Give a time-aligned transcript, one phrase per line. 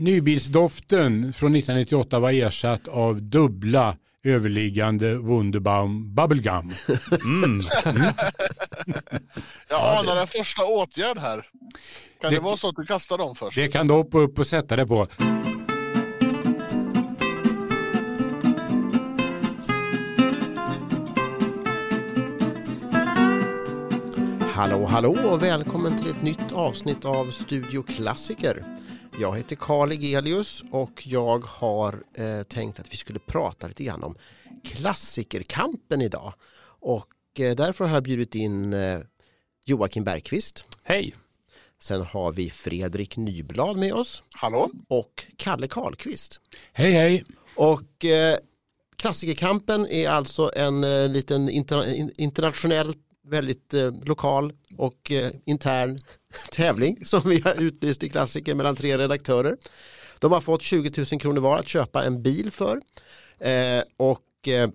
[0.00, 6.72] nybilsdoften från 1998 var ersatt av dubbla överliggande Wunderbaum Bubblegum.
[7.24, 7.60] Mm.
[7.84, 8.12] Mm.
[9.70, 11.46] Jag anar en första åtgärd här.
[12.20, 13.56] Kan det, det vara så att du kastar dem först?
[13.56, 15.06] Det kan du hoppa upp och sätta det på.
[24.58, 28.64] Hallå hallå och välkommen till ett nytt avsnitt av Studio Klassiker.
[29.20, 34.02] Jag heter Karl Egelius och jag har eh, tänkt att vi skulle prata lite grann
[34.02, 34.16] om
[34.64, 36.34] klassikerkampen idag.
[36.80, 39.00] Och eh, därför har jag bjudit in eh,
[39.64, 40.64] Joakim Bergqvist.
[40.82, 41.14] Hej!
[41.82, 44.22] Sen har vi Fredrik Nyblad med oss.
[44.34, 44.70] Hallå!
[44.88, 46.40] Och Kalle Karlqvist.
[46.72, 47.24] Hej hej!
[47.56, 48.38] Och eh,
[48.96, 52.94] Klassikerkampen är alltså en eh, liten inter internationell
[53.28, 56.00] väldigt eh, lokal och eh, intern
[56.50, 59.56] tävling som vi har utlyst i Klassiker mellan tre redaktörer.
[60.18, 62.80] De har fått 20 000 kronor var att köpa en bil för.
[63.38, 64.70] Eh, och eh,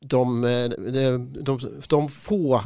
[0.00, 2.64] de, eh, de, de, de få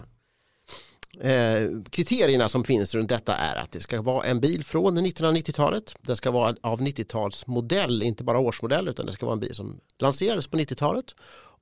[1.20, 5.94] Eh, kriterierna som finns runt detta är att det ska vara en bil från 1990-talet.
[6.02, 9.80] Det ska vara av 90-talsmodell, inte bara årsmodell utan det ska vara en bil som
[9.98, 11.14] lanserades på 90-talet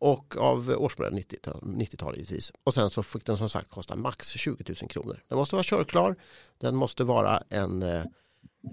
[0.04, 2.52] och av årsmodell 90-tal givetvis.
[2.64, 5.20] Och sen så fick den som sagt kosta max 20 000 kronor.
[5.28, 6.16] Den måste vara körklar,
[6.58, 8.02] den måste vara en eh,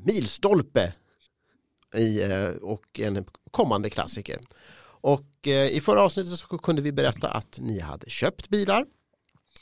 [0.06, 0.94] milstolpe
[1.96, 4.40] i, eh, och en kommande klassiker.
[4.84, 8.86] Och eh, i förra avsnittet så kunde vi berätta att ni hade köpt bilar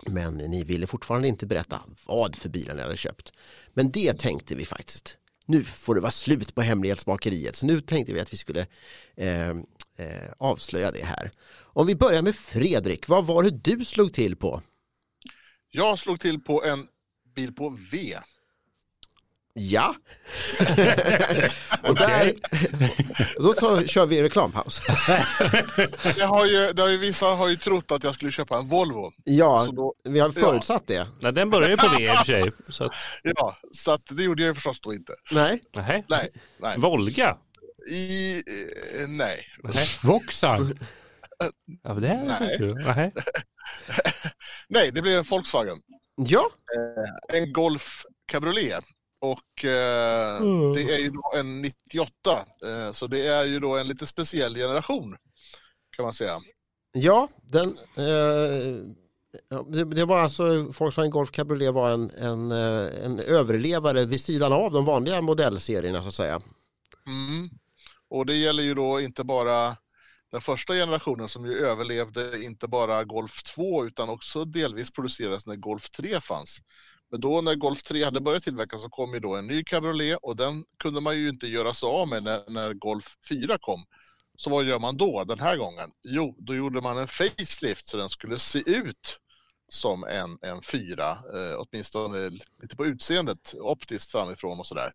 [0.05, 3.33] men ni ville fortfarande inte berätta vad för bilar ni hade köpt.
[3.73, 5.17] Men det tänkte vi faktiskt.
[5.45, 7.55] Nu får det vara slut på hemlighetsmakeriet.
[7.55, 8.67] Så nu tänkte vi att vi skulle
[9.15, 9.55] eh,
[9.99, 11.31] eh, avslöja det här.
[11.61, 14.61] Om vi börjar med Fredrik, vad var det du slog till på?
[15.69, 16.87] Jag slog till på en
[17.35, 18.17] bil på V.
[19.53, 19.95] Ja.
[21.83, 22.33] och där,
[23.43, 24.87] då tar, kör vi reklampaus.
[26.15, 28.67] det har ju, det har ju, vissa har ju trott att jag skulle köpa en
[28.67, 29.11] Volvo.
[29.23, 30.95] Ja, då, vi har förutsatt ja.
[30.95, 31.07] det.
[31.21, 32.51] Nej, den börjar ju på V i och för sig.
[32.69, 32.91] Så att...
[33.23, 35.13] Ja, så att det gjorde jag förstås då inte.
[35.31, 35.61] Nej.
[35.75, 36.05] Nej.
[36.07, 36.29] nej,
[36.59, 36.77] nej.
[36.77, 37.37] Volga?
[37.87, 39.45] I, eh, nej.
[39.63, 39.87] nej.
[40.03, 40.79] Vauxhall?
[41.83, 42.73] ja, det är nej.
[42.95, 43.11] nej.
[44.69, 45.77] nej, det blev en Volkswagen.
[46.15, 46.51] Ja.
[46.75, 48.83] Eh, en Golf Cabriolet.
[49.21, 50.73] Och eh, mm.
[50.73, 54.55] det är ju då en 98, eh, så det är ju då en lite speciell
[54.55, 55.15] generation
[55.95, 56.39] kan man säga.
[56.91, 58.83] Ja, den, eh,
[59.67, 64.53] det, det, var alltså Volkswagen Golf Cabriolet var en, en, eh, en överlevare vid sidan
[64.53, 66.41] av de vanliga modellserierna så att säga.
[67.07, 67.49] Mm.
[68.09, 69.77] Och det gäller ju då inte bara
[70.31, 75.55] den första generationen som ju överlevde inte bara Golf 2 utan också delvis producerades när
[75.55, 76.57] Golf 3 fanns.
[77.11, 80.17] Men då när Golf 3 hade börjat tillverkas så kom ju då en ny cabriolet
[80.21, 83.85] och den kunde man ju inte göra sig av med när, när Golf 4 kom.
[84.37, 85.91] Så vad gör man då den här gången?
[86.03, 89.19] Jo, då gjorde man en facelift så den skulle se ut
[89.69, 92.29] som en, en 4, eh, åtminstone
[92.61, 94.93] lite på utseendet optiskt framifrån och sådär.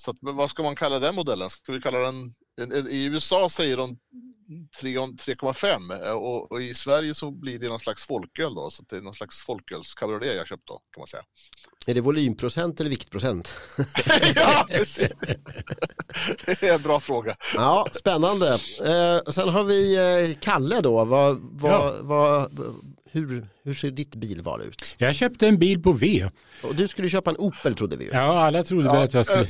[0.00, 1.50] Så att, vad ska man kalla den modellen?
[1.50, 2.34] Ska vi kalla den
[2.90, 3.98] i USA säger de
[4.82, 9.00] 3,5 och, och, i Sverige så blir det någon slags folköl då, så det är
[9.00, 11.22] någon slags folkölskabriolet jag köpt då kan man säga.
[11.86, 13.54] Är det volymprocent eller viktprocent?
[14.34, 15.12] ja, precis.
[16.46, 17.36] det är en bra fråga.
[17.54, 18.48] Ja, spännande.
[18.84, 21.04] Eh, sen har vi eh, Kalle då.
[21.04, 21.96] Vad, vad, ja.
[22.02, 22.52] vad,
[23.10, 24.94] hur, hur ser ditt bilval ut?
[24.98, 26.28] Jag köpte en bil på V.
[26.62, 28.08] Och du skulle köpa en Opel trodde vi.
[28.12, 29.48] Ja, alla trodde ja, väl att jag skulle Eh,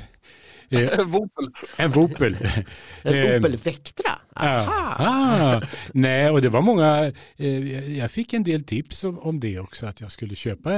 [0.70, 1.48] en Vopel.
[1.76, 2.36] En Vopel.
[3.02, 4.10] en eh, Opel Vectra?
[4.34, 5.60] Ah,
[5.92, 9.86] nej, och det var många, eh, jag fick en del tips om, om det också,
[9.86, 10.70] att jag skulle köpa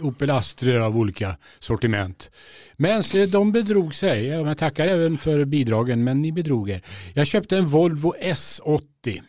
[0.00, 2.30] Opel Astra av olika sortiment.
[2.76, 6.82] Men så, de bedrog sig, jag tackar även för bidragen, men ni bedrog er.
[7.14, 9.22] Jag köpte en Volvo S80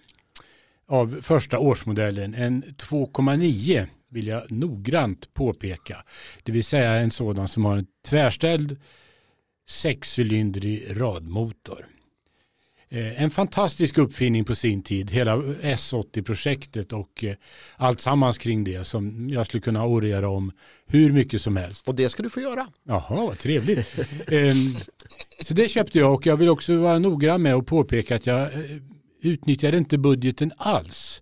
[0.87, 5.97] av första årsmodellen, en 2,9 vill jag noggrant påpeka.
[6.43, 8.77] Det vill säga en sådan som har en tvärställd
[9.71, 11.85] sexcylindrig radmotor.
[12.89, 17.35] Eh, en fantastisk uppfinning på sin tid, hela S80-projektet och eh,
[17.77, 20.51] allt sammans kring det som jag skulle kunna orera om
[20.85, 21.87] hur mycket som helst.
[21.87, 22.67] Och det ska du få göra.
[22.83, 23.99] Jaha, vad trevligt.
[24.31, 24.75] Ehm,
[25.45, 28.41] så det köpte jag och jag vill också vara noggrann med att påpeka att jag
[28.41, 28.77] eh,
[29.21, 31.21] utnyttjade inte budgeten alls.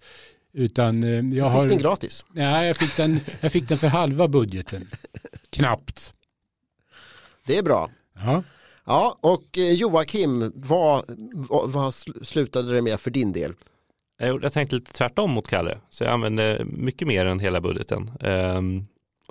[0.54, 1.70] Utan jag du fick har...
[1.70, 2.26] den gratis?
[2.34, 4.90] Nej, jag fick den, jag fick den för halva budgeten.
[5.50, 6.14] Knappt.
[7.46, 7.90] Det är bra.
[8.26, 8.44] Ja.
[8.86, 11.94] Ja, och eh, Joakim, vad, vad, vad
[12.24, 13.54] slutade det med för din del?
[14.18, 18.12] Jag tänkte lite tvärtom mot Kalle, så jag använde mycket mer än hela budgeten.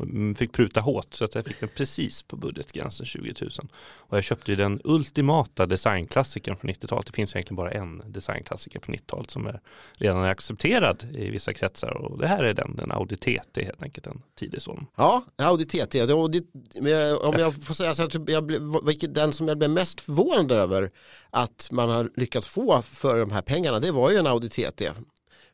[0.00, 3.50] Mm, fick pruta hårt så att jag fick den precis på budgetgränsen 20 000.
[3.80, 7.06] Och jag köpte ju den ultimata designklassikern från 90-talet.
[7.06, 9.60] Det finns egentligen bara en designklassiker från 90-talet som är
[9.92, 13.82] redan är accepterad i vissa kretsar och det här är den, den Audi TT helt
[13.82, 14.86] enkelt en tidig sådan.
[14.96, 16.12] Ja, Audi TT.
[16.12, 18.62] Om jag får säga så att jag blev,
[19.08, 20.90] den som jag blev mest förvånad över
[21.30, 24.90] att man har lyckats få för de här pengarna det var ju en Audi TT.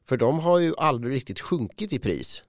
[0.08, 2.43] För de har ju aldrig riktigt sjunkit i pris.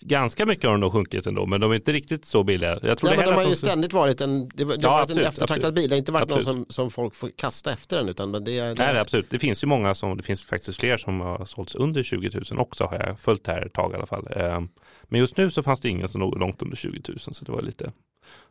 [0.00, 2.78] Ganska mycket har de nog sjunkit ändå, men de är inte riktigt så billiga.
[2.82, 5.22] Jag tror det men de har ju ständigt varit en, det, det ja, varit absolut,
[5.22, 5.88] en eftertraktad bil.
[5.88, 6.46] Det har inte varit absolut.
[6.46, 8.08] någon som, som folk får kasta efter den.
[8.08, 9.30] Utan det, det, Nej, det absolut.
[9.30, 12.60] Det finns ju många som, det finns faktiskt fler som har sålts under 20 000
[12.60, 14.28] också har jag följt här ett tag i alla fall.
[14.36, 14.68] Ehm,
[15.04, 17.52] men just nu så fanns det ingen som låg långt under 20 000 så det
[17.52, 17.92] var lite,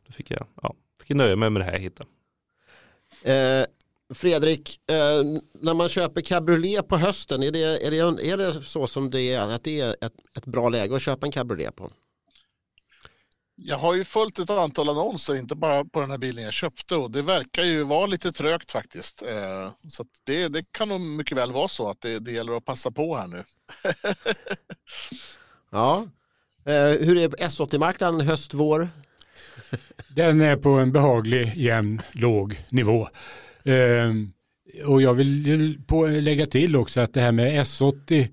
[0.07, 2.09] då fick jag, ja, fick jag nöja mig med det här jag hittade.
[3.23, 3.65] Eh,
[4.13, 5.23] Fredrik, eh,
[5.61, 9.21] när man köper cabriolet på hösten, är det, är, det, är det så som det
[9.21, 11.91] är, att det är ett, ett bra läge att köpa en cabriolet på?
[13.55, 16.95] Jag har ju följt ett antal annonser, inte bara på den här bilen jag köpte
[16.95, 19.21] och det verkar ju vara lite trögt faktiskt.
[19.21, 22.65] Eh, så det, det, kan nog mycket väl vara så att det, det gäller att
[22.65, 23.43] passa på här nu.
[25.71, 26.07] ja,
[26.65, 28.89] eh, hur är S80-marknaden höst, vår?
[30.07, 33.07] Den är på en behaglig, jämn, låg nivå.
[33.67, 34.31] Ehm,
[34.85, 38.27] och jag vill på, lägga till också att det här med S80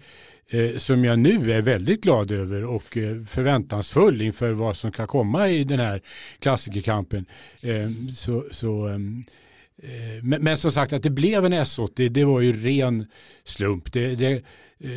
[0.51, 5.07] eh, som jag nu är väldigt glad över och eh, förväntansfull inför vad som kan
[5.07, 6.01] komma i den här
[6.39, 7.27] klassikerkampen.
[7.63, 9.25] Ehm, så, så ehm,
[9.83, 13.07] eh, men, men, som sagt att det blev en S80 det var ju ren
[13.45, 13.93] slump.
[13.93, 14.41] Det, det, eh,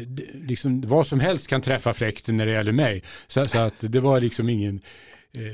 [0.08, 3.04] det, liksom, vad som helst kan träffa fläkten när det gäller mig.
[3.28, 5.07] Så, så att det var liksom ingen Eh,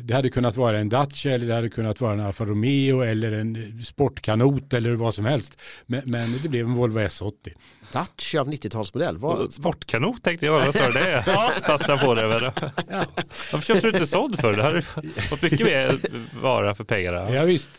[0.03, 3.31] det hade kunnat vara en Dacia eller det hade kunnat vara en Alfa Romeo eller
[3.31, 5.61] en sportkanot eller vad som helst.
[5.85, 7.53] Men, men det blev en Volvo S80.
[7.91, 9.17] Dacia av 90-talsmodell?
[9.17, 9.53] Vad...
[9.53, 11.21] Sportkanot tänkte jag, vad sa du det?
[11.65, 12.53] Fastna på det.
[12.89, 13.05] Ja.
[13.51, 14.53] Varför köpte du inte såld för?
[14.53, 15.99] Det hade fått mycket mer
[16.41, 17.33] vara för pengarna.
[17.33, 17.69] Ja, visst.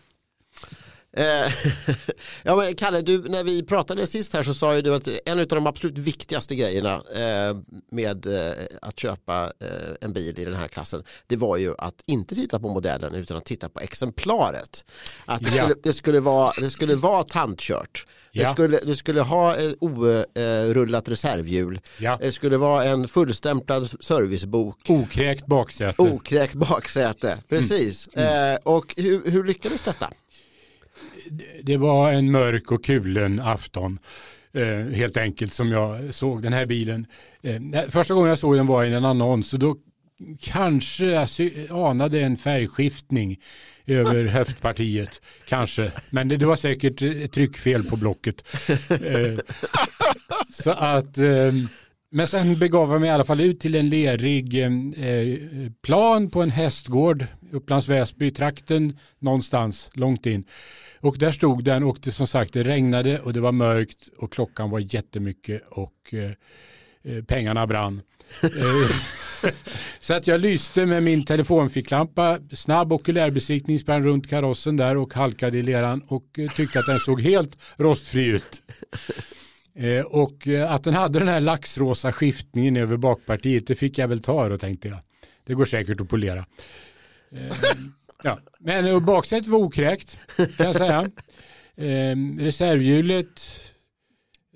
[1.16, 1.52] Eh,
[2.42, 5.40] ja, men Kalle, du, när vi pratade sist här så sa ju du att en
[5.40, 7.56] av de absolut viktigaste grejerna eh,
[7.90, 8.52] med eh,
[8.82, 9.52] att köpa
[10.00, 13.36] en bil i den här klassen det var ju att inte titta på modellen utan
[13.36, 14.84] att titta på exemplaret.
[15.24, 15.62] Att det, ja.
[15.62, 18.06] skulle, det, skulle, vara, det skulle vara tandkört.
[18.32, 18.48] Ja.
[18.48, 21.80] Det, skulle, det skulle ha ett orullat reservhjul.
[21.98, 22.18] Ja.
[22.20, 24.78] Det skulle vara en fullstämplad servicebok.
[24.88, 26.02] Okräkt baksäte.
[26.02, 28.08] Okräkt baksäte, precis.
[28.14, 28.28] Mm.
[28.28, 28.58] Mm.
[28.64, 30.10] och hur, hur lyckades detta?
[31.62, 33.98] Det var en mörk och kulen afton.
[34.52, 37.06] Eh, helt enkelt som jag såg den här bilen.
[37.42, 39.76] Eh, första gången jag såg den var i en annons och då
[40.40, 43.40] kanske jag anade en färgskiftning
[43.86, 45.20] över höftpartiet.
[45.48, 48.44] Kanske, men det, det var säkert ett tryckfel på blocket.
[48.90, 49.38] Eh,
[50.50, 51.68] så att ehm,
[52.14, 55.38] men sen begav jag mig i alla fall ut till en lerig eh, eh
[55.82, 60.44] plan på en hästgård, Upplands Väsby-trakten, någonstans långt in.
[61.00, 64.32] Och där stod den och det som sagt det regnade och det var mörkt och
[64.32, 66.30] klockan var jättemycket och eh,
[67.14, 68.00] eh pengarna brann.
[68.42, 69.50] Eh,
[69.98, 75.58] så att jag lyste med min telefonficklampa, snabb okulärbesiktning, sprang runt karossen där och halkade
[75.58, 78.62] i leran och tyckte att den såg helt rostfri ut.
[79.76, 84.08] Eh, och eh, att den hade den här laxrosa skiftningen över bakpartiet, det fick jag
[84.08, 84.98] väl ta då tänkte jag.
[85.44, 86.44] Det går säkert att polera.
[87.32, 87.56] Eh,
[88.22, 88.38] ja.
[88.58, 91.10] Men baksätet var okräkt kan jag säga.
[91.76, 93.42] Eh, reservhjulet,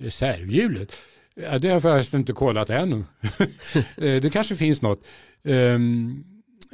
[0.00, 0.92] reservhjulet,
[1.34, 3.06] ja, det har jag förresten inte kollat än.
[3.96, 5.06] Det kanske finns något.
[5.44, 5.78] Eh,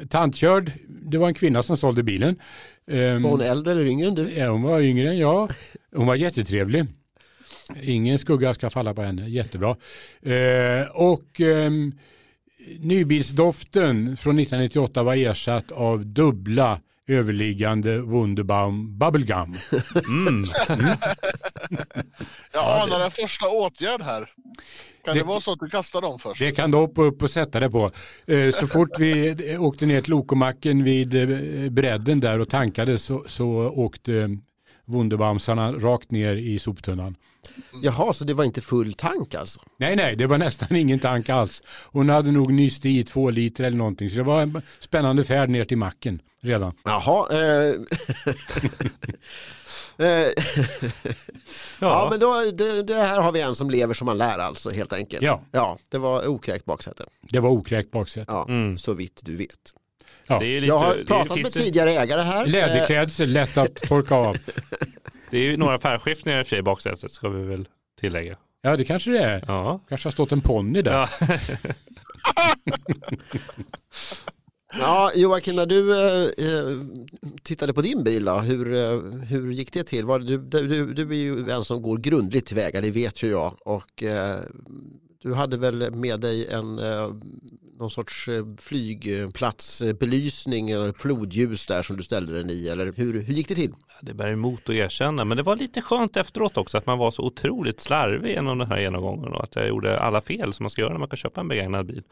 [0.08, 2.36] tantkörd, det var en kvinna som sålde bilen.
[2.86, 4.30] Var hon äldre eller yngre än du?
[4.30, 5.52] Ja, hon var yngre än jag.
[5.92, 6.86] Hon var jättetrevlig.
[7.82, 9.76] Ingen skugga ska falla på henne, jättebra.
[10.22, 11.70] Eh, och eh,
[12.78, 19.56] nybilsdoften från 1998 var ersatt av dubbla överliggande Wunderbaum Bubblegum.
[20.08, 20.44] Mm.
[20.68, 20.96] Mm.
[22.52, 24.30] Jag anar en första åtgärd här.
[25.04, 26.40] Kan det, det vara så att du kastar dem först?
[26.40, 27.90] Det kan du hoppa upp och sätta det på.
[28.26, 33.24] Eh, så fort vi åkte ner till Lokomacken vid eh, bredden där och tankade så,
[33.26, 34.28] så åkte
[34.84, 37.16] Wunderbaumsarna rakt ner i soptunnan.
[37.82, 39.60] Jaha, så det var inte full tank alltså?
[39.76, 41.62] Nej, nej, det var nästan ingen tank alls.
[41.92, 45.50] Hon hade nog nyst i två liter eller någonting, så det var en spännande färd
[45.50, 46.72] ner till macken redan.
[46.84, 47.28] Jaha.
[47.32, 47.74] Eh...
[50.06, 50.32] eh ja.
[51.80, 52.08] ja.
[52.10, 54.92] men då, det, det, här har vi en som lever som man lär alltså helt
[54.92, 55.22] enkelt.
[55.22, 57.04] Ja, ja det var okräkt baksäte.
[57.20, 58.32] Det var okräkt baksäte.
[58.32, 58.78] Ja, mm.
[58.78, 59.74] så vitt du vet.
[60.26, 60.40] Ja.
[60.40, 62.46] Lite, jag har pratat med tidigare ägare här.
[62.46, 64.36] Läderklädsel, lätt att torka av.
[65.34, 67.68] Det är ju några färgskiftningar i och för sig i baksätet ska vi väl
[68.00, 68.36] tillägga.
[68.62, 69.44] Ja det kanske det är.
[69.46, 69.80] Ja.
[69.88, 70.92] Kanske har stått en ponny där.
[70.92, 71.08] Ja.
[74.78, 76.78] Ja, Joakim, när du eh,
[77.42, 80.04] tittade på din bil, då, hur, eh, hur gick det till?
[80.04, 83.56] Var, du, du, du är ju en som går grundligt tillväga, det vet ju jag.
[83.64, 84.40] Och, eh,
[85.24, 87.10] du hade väl med dig en, eh,
[87.78, 93.34] någon sorts eh, flygplatsbelysning eller flodljus där som du ställde den i, eller hur, hur
[93.34, 93.74] gick det till?
[94.00, 97.10] Det bär emot att erkänna, men det var lite skönt efteråt också att man var
[97.10, 100.70] så otroligt slarvig genom den här genomgången och att jag gjorde alla fel som man
[100.70, 102.02] ska göra när man kan köpa en begagnad bil.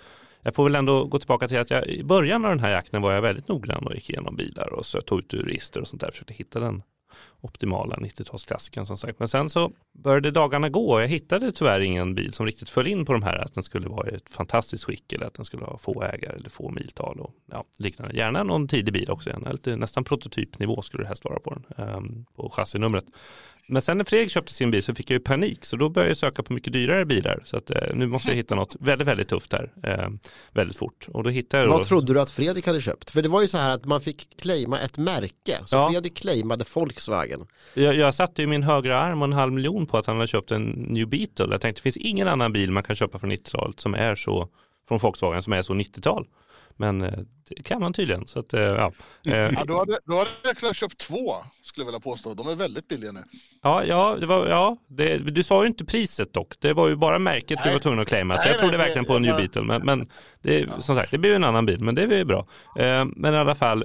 [0.42, 3.02] Jag får väl ändå gå tillbaka till att jag i början av den här jakten
[3.02, 5.88] var jag väldigt noggrann och gick igenom bilar och så tog ut ur register och
[5.88, 6.82] sånt där, försökte hitta den
[7.40, 9.18] optimala 90-talsklassikern som sagt.
[9.18, 12.86] Men sen så började dagarna gå och jag hittade tyvärr ingen bil som riktigt föll
[12.86, 15.44] in på de här att den skulle vara i ett fantastiskt skick eller att den
[15.44, 18.16] skulle ha få ägare eller få miltal och ja, liknande.
[18.16, 22.26] Gärna någon tidig bil också, lite, nästan prototypnivå skulle det helst vara på den, um,
[22.36, 23.04] på chassinumret.
[23.72, 26.10] Men sen när Fredrik köpte sin bil så fick jag ju panik så då började
[26.10, 27.42] jag söka på mycket dyrare bilar.
[27.44, 30.08] Så att, eh, nu måste jag hitta något väldigt, väldigt tufft här eh,
[30.52, 31.08] väldigt fort.
[31.12, 31.84] Och då hittade jag Vad då...
[31.84, 33.10] trodde du att Fredrik hade köpt?
[33.10, 35.58] För det var ju så här att man fick claima ett märke.
[35.64, 35.90] Så Ja.
[35.90, 37.46] Fredrik claimade Volkswagen.
[37.74, 40.28] Jag, jag satte ju min högra arm och en halv miljon på att han hade
[40.28, 41.46] köpt en New Beetle.
[41.50, 44.48] Jag tänkte det finns ingen annan bil man kan köpa från 90-talet som är så
[44.88, 46.26] från Volkswagen som är så 90-tal.
[46.76, 47.18] Men eh,
[47.56, 48.26] det kan man tydligen.
[48.26, 48.92] Så att, eh, ja.
[49.26, 52.34] Eh, Ja, då, hade, då hade jag kunnat köpt två, skulle jag vilja påstå.
[52.34, 53.24] De är väldigt billiga nu.
[53.62, 56.54] Ja, ja, det var, ja det, du sa ju inte priset dock.
[56.60, 57.72] Det var ju bara märket du Nej.
[57.72, 58.36] var tvungen att claima.
[58.36, 59.62] Så Nej, jag trodde nej, verkligen på en New Beetle.
[59.62, 60.08] Men, men
[60.42, 61.80] det, som sagt, det blir ju en annan bil.
[61.80, 62.46] Men det är ju bra.
[62.78, 63.84] Eh, men i alla fall,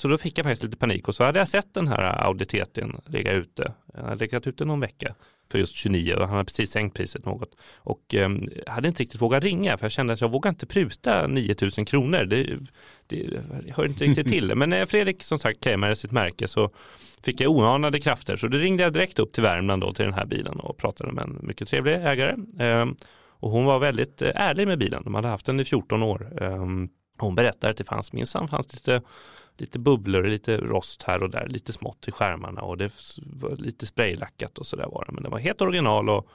[0.00, 1.08] så då fick jag faktiskt lite panik.
[1.08, 3.72] Och så hade jag sett den här Audi TT'n ligga ute.
[3.94, 5.14] Jag hade legat ute någon vecka
[5.50, 7.54] för just 29 och han hade precis sänkt priset något.
[7.76, 8.30] Och eh,
[8.66, 12.24] hade inte riktigt vågat ringa för jag kände att jag vågar inte pruta 9000 kronor.
[12.24, 12.58] Det,
[13.06, 13.40] det
[13.76, 14.54] hör inte riktigt till.
[14.54, 16.70] Men när Fredrik som sagt claimade sitt märke så
[17.22, 18.36] fick jag oanade krafter.
[18.36, 21.12] Så då ringde jag direkt upp till Värmland då till den här bilen och pratade
[21.12, 22.36] med en mycket trevlig ägare.
[22.58, 22.96] Ehm,
[23.38, 25.02] och hon var väldigt eh, ärlig med bilen.
[25.04, 26.42] De hade haft den i 14 år.
[26.42, 29.00] Ehm, hon berättade att det fanns minsann fanns lite,
[29.56, 33.86] lite bubblor, lite rost här och där, lite smått i skärmarna och det var lite
[33.86, 35.12] spraylackat och sådär var det.
[35.12, 36.28] Men det var helt original och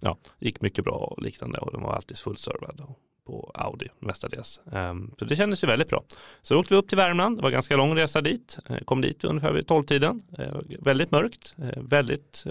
[0.00, 2.94] ja, gick mycket bra och liknande och den var alltid fullservad
[3.28, 4.60] på Audi mestadels.
[4.72, 6.02] Ehm, så det kändes ju väldigt bra.
[6.42, 9.24] Så åkte vi upp till Värmland, det var ganska lång resa dit, eh, kom dit
[9.24, 10.22] ungefär vid tolvtiden.
[10.38, 12.46] Eh, väldigt mörkt, eh, väldigt,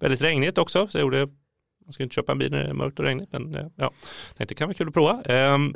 [0.00, 0.88] väldigt regnigt också.
[0.88, 1.26] Så jag gjorde,
[1.84, 3.90] man ska inte köpa en bil när det är mörkt och regnigt, men ja,
[4.36, 5.22] tänkte det kan vara kul att prova.
[5.22, 5.74] Ehm,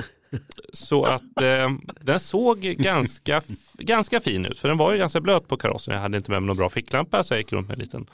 [0.72, 3.42] så att ehm, den såg ganska,
[3.78, 5.94] ganska fin ut, för den var ju ganska blöt på karossen.
[5.94, 8.06] Jag hade inte med mig någon bra ficklampa, så jag gick runt med en liten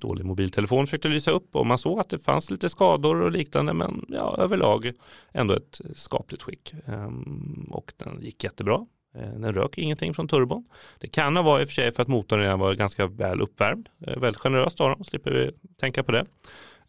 [0.00, 3.72] dålig mobiltelefon försökte lysa upp och man såg att det fanns lite skador och liknande
[3.74, 4.92] men ja, överlag
[5.32, 6.74] ändå ett skapligt skick.
[6.86, 8.86] Ehm, och den gick jättebra.
[9.14, 10.64] Eh, den rök ingenting från turbon.
[11.00, 13.40] Det kan ha varit i och för sig för att motorn redan var ganska väl
[13.40, 13.88] uppvärmd.
[14.06, 15.50] Eh, väldigt generöst av dem, slipper vi
[15.80, 16.26] tänka på det.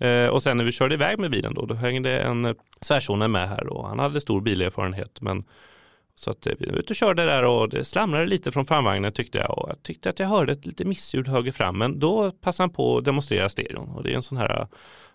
[0.07, 3.31] Eh, och sen när vi körde iväg med bilen då, då hängde en svärson svärsonen
[3.31, 5.43] med här och han hade stor bilerfarenhet men
[6.19, 9.12] så att eh, vi var ute och körde där och det slamrade lite från framvagnen
[9.12, 12.31] tyckte jag och jag tyckte att jag hörde ett lite missljud höger fram men då
[12.31, 14.67] passade han på att demonstrera stereon och det är en sån här eh,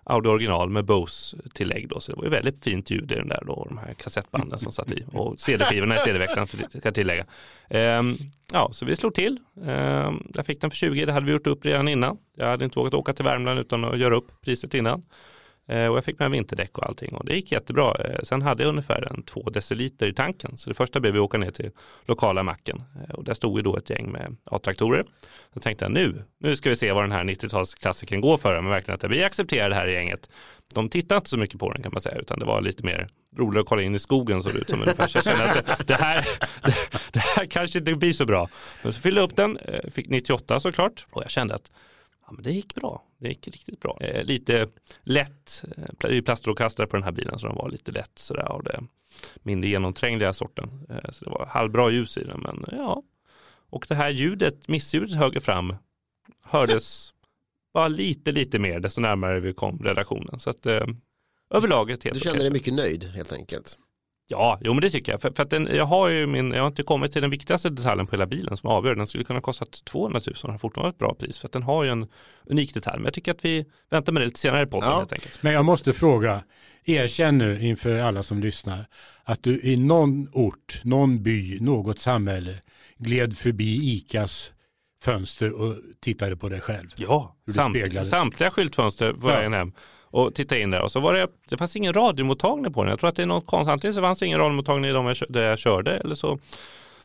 [0.04, 3.42] Audi original med Bose-tillägg då så det var ju väldigt fint ljud i den där
[3.47, 7.26] då de här kassettbanden som satt i och CD-skivorna i CD-växeln ska jag tillägga.
[7.68, 8.16] Ehm,
[8.52, 9.38] ja, så vi slog till.
[9.66, 12.18] Ehm, jag fick den för 20, det hade vi gjort upp redan innan.
[12.37, 15.02] Jag hade inte vågat åka till Värmland utan att göra upp priset innan.
[15.73, 17.95] Eh, och jag fick med vinterdäck och allting och det gick jättebra.
[18.05, 20.57] Eh, sen hade jag ungefär en två deciliter i tanken.
[20.57, 21.71] Så det första blev vi åka ner till
[22.07, 22.83] lokala macken.
[23.09, 25.05] Eh, och där stod ju då ett gäng med A-traktorer.
[25.55, 28.61] Så tänkte jag nu, nu ska vi se vad den här 90-talsklassikern går för.
[28.61, 30.31] Men verkligen att vi accepterar det här gänget.
[30.75, 32.19] De tittade inte så mycket på den kan man säga.
[32.19, 34.81] Utan det var lite mer roligt att kolla in i skogen såg det ut som
[34.81, 35.09] ungefär.
[35.09, 36.29] Så jag kände att det, det, här,
[36.62, 36.75] det,
[37.12, 38.49] det här kanske inte blir så bra.
[38.83, 39.59] Men så fyllde jag upp den,
[39.91, 41.07] fick 98 såklart.
[41.11, 41.71] Och jag kände att
[42.26, 43.02] Ja, men det gick bra.
[43.19, 43.99] Det gick riktigt bra.
[44.00, 44.67] Eh, lite
[45.02, 48.43] lätt, eh, det är plastråkastare på den här bilen så den var lite lätt sådär
[48.52, 48.81] av det
[49.43, 50.87] mindre genomträngliga sorten.
[50.88, 53.02] Eh, så det var halvbra ljus i den men ja.
[53.71, 55.76] Och det här ljudet, missljudet höger fram
[56.43, 57.14] hördes
[57.75, 60.41] bara lite, lite mer desto närmare vi kom redaktionen.
[60.41, 60.87] Så att eh,
[61.50, 63.79] överlag ett helt Du okej dig mycket nöjd helt enkelt.
[64.33, 65.21] Ja, jo men det tycker jag.
[65.21, 67.71] För, för att den, jag har ju min, jag har inte kommit till den viktigaste
[67.71, 68.95] detaljen på hela bilen som avgör.
[68.95, 71.39] Den skulle kunna kosta 200 000 och har fortfarande ett bra pris.
[71.39, 72.07] För att den har ju en
[72.47, 72.97] unik detalj.
[72.99, 74.97] Men jag tycker att vi väntar med det lite senare i podden Ja.
[74.99, 75.43] helt enkelt.
[75.43, 76.43] Men jag måste fråga,
[76.85, 78.87] erkänn nu inför alla som lyssnar
[79.25, 82.55] att du i någon ort, någon by, något samhälle
[82.99, 84.53] gled förbi ICAs
[85.03, 86.89] fönster och tittade på dig själv.
[86.97, 89.35] Ja, samt, samtliga skyltfönster på Ja.
[89.35, 89.73] vägen hem
[90.12, 90.81] och titta in där.
[90.81, 92.90] Och så var det, det fanns ingen radiomottagning på den.
[92.90, 93.73] Jag tror att det är något konstigt.
[93.73, 96.38] Antingen så fanns det ingen radiomottagning i de jag, där jag körde eller så,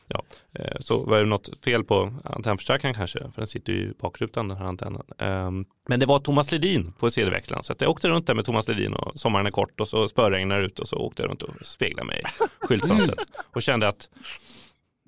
[0.06, 0.22] ja,
[0.54, 3.18] eh, så var det något fel på antennförstärkaren kanske.
[3.18, 5.02] För den sitter ju i bakrutan den här antennen.
[5.18, 7.62] Ehm, Men det var Thomas Ledin på CD-växlaren.
[7.62, 10.60] Så jag åkte runt där med Thomas Ledin och sommaren är kort och så spöregnar
[10.60, 13.18] ut och så åkte jag runt och speglade mig i skyltfönstret.
[13.52, 14.08] Och kände att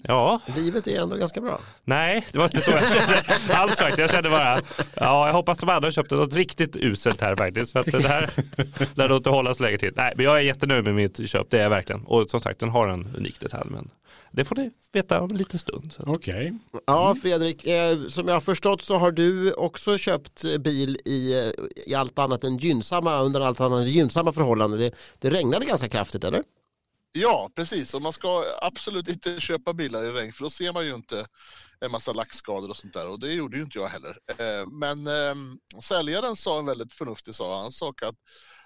[0.02, 1.60] Ja, Livet är ändå ganska bra.
[1.84, 3.22] nej, det var inte så jag kände
[3.56, 3.98] alls faktiskt.
[3.98, 4.60] Jag kände bara,
[4.94, 7.72] ja, jag hoppas de andra köpte något riktigt uselt här faktiskt.
[7.72, 8.30] För att det här
[8.94, 9.92] lär nog inte hålla så länge till.
[9.96, 12.02] Nej, men jag är jättenöjd med mitt köp, det är jag verkligen.
[12.04, 13.70] Och som sagt, den har en unik detalj.
[13.70, 13.90] Men
[14.32, 15.94] det får ni veta om en liten stund.
[15.98, 16.52] Okej.
[16.86, 21.50] Ja, Fredrik, eh, som jag har förstått så har du också köpt bil i, eh,
[21.86, 24.80] i allt annat än gynnsamma, under allt annat än gynnsamma förhållanden.
[24.80, 26.42] Det, det regnade ganska kraftigt, eller?
[27.12, 27.94] Ja, precis.
[27.94, 31.26] Och man ska absolut inte köpa bilar i regn för då ser man ju inte
[31.80, 33.06] en massa lackskador och sånt där.
[33.06, 34.18] Och det gjorde ju inte jag heller.
[34.38, 35.34] Eh, Men eh,
[35.82, 37.62] säljaren sa en väldigt förnuftig sak.
[37.62, 38.16] Han att,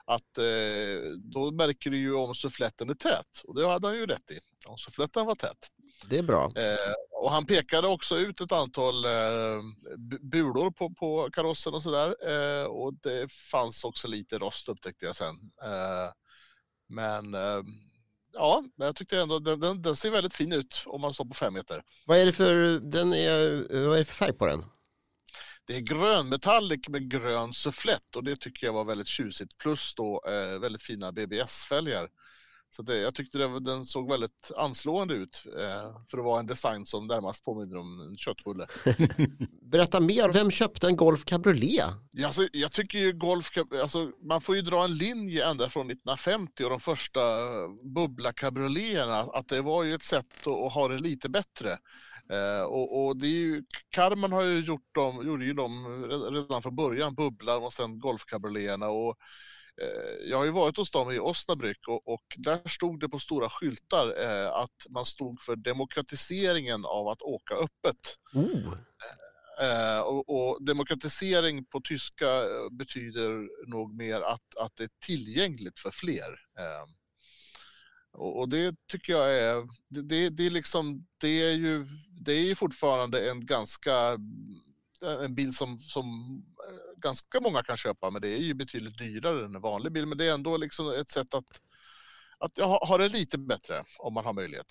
[0.05, 3.41] att eh, då märker du ju om suffletten är tät.
[3.45, 4.41] Och det hade han ju rätt i.
[4.67, 5.69] Om suffletten var tät.
[6.07, 6.53] Det är bra.
[6.57, 9.61] Eh, och han pekade också ut ett antal eh,
[9.97, 12.15] bu- bulor på, på karossen och sådär.
[12.67, 15.35] Och det fanns också lite rost upptäckte jag sen.
[16.89, 17.63] Men eh,
[18.35, 21.25] ja, men jag tyckte ändå den, den, den ser väldigt fin ut om man står
[21.25, 21.83] på fem meter.
[22.07, 24.64] Vad är det för, den är, vad är det för färg på den?
[25.67, 29.59] Det är grönmetallic med grön sufflett och det tycker jag var väldigt tjusigt.
[29.59, 32.09] Plus då eh, väldigt fina BBS-fälgar.
[32.76, 36.47] Så det, jag tyckte det, den såg väldigt anslående ut eh, för att vara en
[36.47, 38.66] design som närmast påminner om en köttbulle.
[39.62, 41.95] Berätta mer, vem köpte en Golf Cabriolet?
[42.11, 43.50] Ja, Alltså, jag tycker ju golf,
[43.83, 47.21] alltså, man får ju dra en linje ända från 1950 och de första
[47.95, 51.78] bubbla cabrioleterna, att det var ju ett sätt att, att ha det lite bättre.
[52.31, 56.62] Eh, och, och det är ju, Karman har ju gjort dem, gjorde ju dem redan
[56.62, 58.88] från början, bubblar och sen golfcabrioleterna.
[58.88, 59.14] Och, eh,
[60.25, 63.49] jag har ju varit hos dem i Osnabrück och, och där stod det på stora
[63.50, 68.16] skyltar eh, att man stod för demokratiseringen av att åka öppet.
[68.35, 68.75] Oh,
[69.61, 75.78] Eh, och, och demokratisering på tyska eh, betyder nog mer att, att det är tillgängligt
[75.78, 76.31] för fler.
[76.59, 76.85] Eh,
[78.12, 81.87] och, och det tycker jag är, det, det, det är liksom, det är ju,
[82.21, 84.19] det är ju fortfarande en ganska, eh,
[85.03, 86.07] en bil som, som
[86.69, 90.07] eh, ganska många kan köpa, men det är ju betydligt dyrare än en vanlig bil,
[90.07, 91.61] men det är ändå liksom ett sätt att
[92.38, 94.66] att ha, ha det lite bättre om man har möjlighet.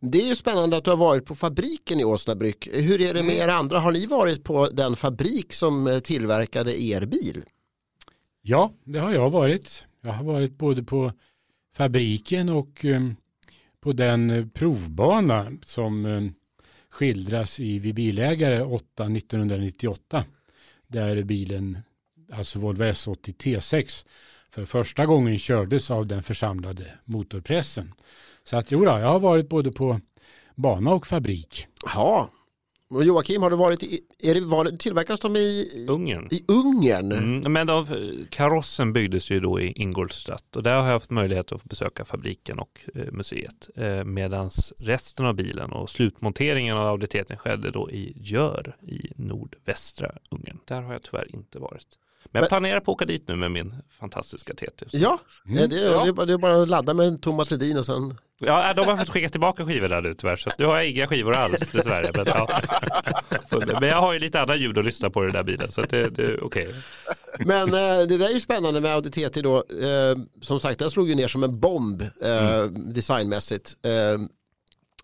[0.00, 2.68] det är ju spännande att du har varit på fabriken i Åsnabrück.
[2.72, 3.78] Hur är det med er andra?
[3.78, 7.44] Har ni varit på den fabrik som eh, tillverkade er bil?
[8.42, 9.86] Ja, det har jag varit.
[10.00, 11.12] Jag har varit både på
[11.76, 13.02] fabriken och eh,
[13.80, 16.22] på den eh, provbana som eh,
[16.94, 20.24] skildras i Vi bilägare 8 1998.
[20.86, 21.78] Där bilen,
[22.32, 24.06] alltså Volvo S80 T6,
[24.50, 27.94] för första gången kördes av den församlade motorpressen.
[28.44, 30.00] Så att jo, då, jag har varit både på
[30.54, 31.66] bana och fabrik.
[31.94, 32.30] Ja,
[32.90, 36.28] och Joakim, har du varit i, är det, var, det- tillverkas de i, Ungern.
[36.30, 37.12] i Ungern?
[37.12, 37.86] Mm, men då,
[38.30, 42.58] karossen byggdes ju då i Ingolstadt och där har jag haft möjlighet att besöka fabriken
[42.58, 43.70] och eh, museet.
[43.76, 50.10] Eh, Medan resten av bilen och slutmonteringen av auditeten skedde då i Gör i nordvästra
[50.30, 50.58] Ungern.
[50.64, 51.86] Där har jag tyvärr inte varit.
[52.30, 54.86] Men jag planerar på att åka dit nu med min fantastiska TT.
[54.90, 55.58] Ja, Mm.
[55.58, 56.02] eh, det, är- Ja.
[56.04, 58.14] det, är bara, det är bara att ladda med Thomas Ledin och sen...
[58.40, 61.06] Ja, de har fått skicka tillbaka skivor där nu tyvärr, så nu har jag inga
[61.06, 62.10] skivor alls dessvärre.
[62.14, 62.62] Men, ja.
[63.80, 65.82] men jag har ju lite andra ljud att lyssna på i den där bilen, så
[65.82, 66.68] det, det är okej.
[67.38, 69.56] Men eh, det där är ju spännande med Audi TT då.
[69.56, 73.76] Eh, som sagt, den slog ju ner som en bomb eh, designmässigt.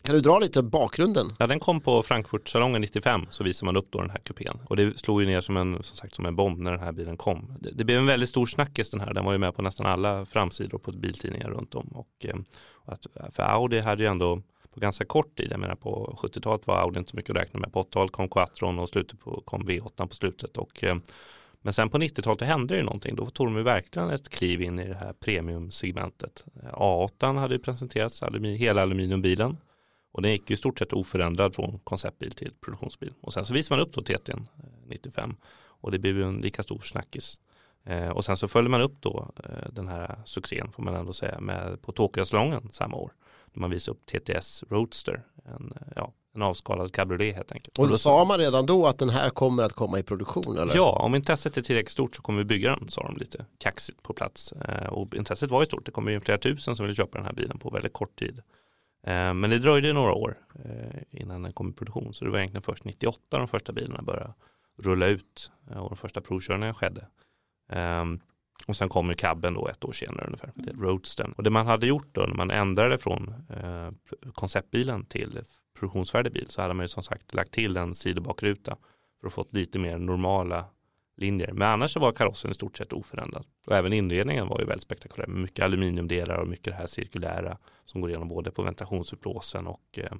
[0.02, 1.32] Kan du dra lite bakgrunden?
[1.38, 4.58] Ja, den kom på Frankfurtsalongen 95 så visade man upp då den här kupén.
[4.68, 6.92] Och det slog ju ner som en, som sagt, som en bomb när den här
[6.92, 7.56] bilen kom.
[7.60, 9.14] Det, det blev en väldigt stor snackis den här.
[9.14, 11.86] Den var ju med på nästan alla framsidor på biltidningar runt om.
[11.86, 12.26] Och,
[12.72, 14.42] och att, för Audi hade ju ändå
[14.74, 17.60] på ganska kort tid, jag menar på 70-talet var Audi inte så mycket att räkna
[17.60, 17.72] med.
[17.72, 20.56] På 80-talet kom Quattron och slutet på, kom V8 på slutet.
[20.56, 20.96] Och, eh,
[21.62, 23.16] men sen på 90-talet hände det någonting.
[23.16, 26.46] Då tog de ju verkligen ett kliv in i det här premiumsegmentet.
[26.72, 29.56] A8 hade ju presenterats, aluminium, hela aluminiumbilen.
[30.12, 33.12] Och den gick ju i stort sett oförändrad från konceptbil till produktionsbil.
[33.20, 35.36] Och sen så visade man upp då TT'n eh, 95
[35.80, 37.38] och det blev ju en lika stor snackis.
[37.84, 41.12] Eh, och sen så följde man upp då eh, den här succén får man ändå
[41.12, 43.12] säga med på Tokyo-salongen samma år.
[43.52, 47.78] När man visade upp TTS Roadster, en, eh, ja, en avskalad cabriolet helt enkelt.
[47.78, 50.58] Och då då sa man redan då att den här kommer att komma i produktion?
[50.58, 50.76] Eller?
[50.76, 54.02] Ja, om intresset är tillräckligt stort så kommer vi bygga den, sa de lite kaxigt
[54.02, 54.52] på plats.
[54.52, 57.26] Eh, och intresset var ju stort, det kom ju flera tusen som ville köpa den
[57.26, 58.42] här bilen på väldigt kort tid.
[59.02, 62.38] Eh, men det dröjde några år eh, innan den kom i produktion, så det var
[62.38, 64.34] egentligen först 98 de första bilarna började
[64.82, 67.06] rulla ut eh, och de första provkörningarna skedde.
[67.72, 68.20] Ehm,
[68.66, 71.32] och sen kom ju cabben då ett år senare ungefär, till Roadstern.
[71.32, 73.34] Och det man hade gjort då när man ändrade från
[74.32, 75.40] konceptbilen till
[75.78, 78.76] produktionsfärdig bil så hade man ju som sagt lagt till en sidobakruta
[79.20, 80.64] för att få lite mer normala
[81.20, 81.52] linjer.
[81.52, 83.44] Men annars så var karossen i stort sett oförändrad.
[83.66, 88.00] Och även inredningen var ju väldigt spektakulär mycket aluminiumdelar och mycket det här cirkulära som
[88.00, 90.12] går igenom både på ventilationsupplåsen och Eh,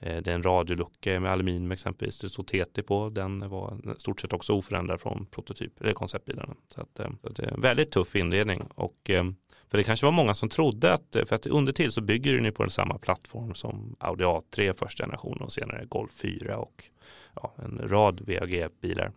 [0.00, 2.18] Eh, det är en radiolucka med aluminium exempelvis.
[2.18, 3.08] Det står TT på.
[3.08, 6.54] Den var stort sett också oförändrad från prototyp, eller konceptbilarna.
[6.74, 8.62] Så, att, eh, det är en väldigt tuff inredning.
[8.74, 9.24] Och, eh,
[9.70, 12.44] för det kanske var många som trodde att, för att under till så bygger den
[12.44, 16.84] ju på samma plattform som Audi A3 första generationen och senare Golf 4 och
[17.34, 19.12] ja, en rad VAG-bilar.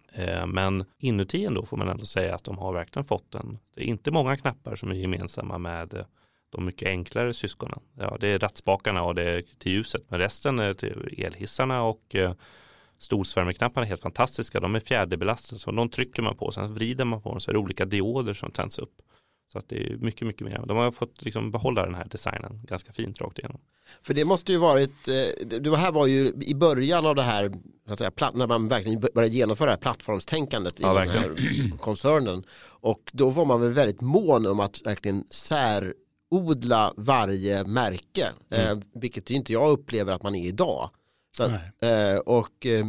[0.45, 3.85] Men inuti ändå får man ändå säga att de har verkligen fått en, det är
[3.85, 6.05] inte många knappar som är gemensamma med
[6.49, 7.79] de mycket enklare syskonen.
[7.99, 12.15] Ja, det är rattspakarna och det är till ljuset, men resten är till elhissarna och
[12.15, 12.33] eh,
[12.97, 14.59] storsvärmeknapparna är helt fantastiska.
[14.59, 17.53] De är fjäderbelastade, så de trycker man på, sen vrider man på dem så är
[17.53, 19.01] det olika dioder som tänds upp.
[19.51, 20.63] Så att det är mycket, mycket mer.
[20.65, 23.61] De har fått liksom behålla den här designen ganska fint rakt igenom.
[24.01, 27.51] För det måste ju varit, eh, det här var ju i början av det här,
[27.97, 32.43] säga, när man verkligen började genomföra det här plattformstänkandet i ja, den här koncernen.
[32.79, 35.93] Och då var man väl väldigt mån om att verkligen sär
[36.29, 38.77] odla varje märke, mm.
[38.77, 40.89] eh, vilket inte jag upplever att man är idag.
[41.37, 41.43] Så,
[41.87, 42.85] eh, och eh,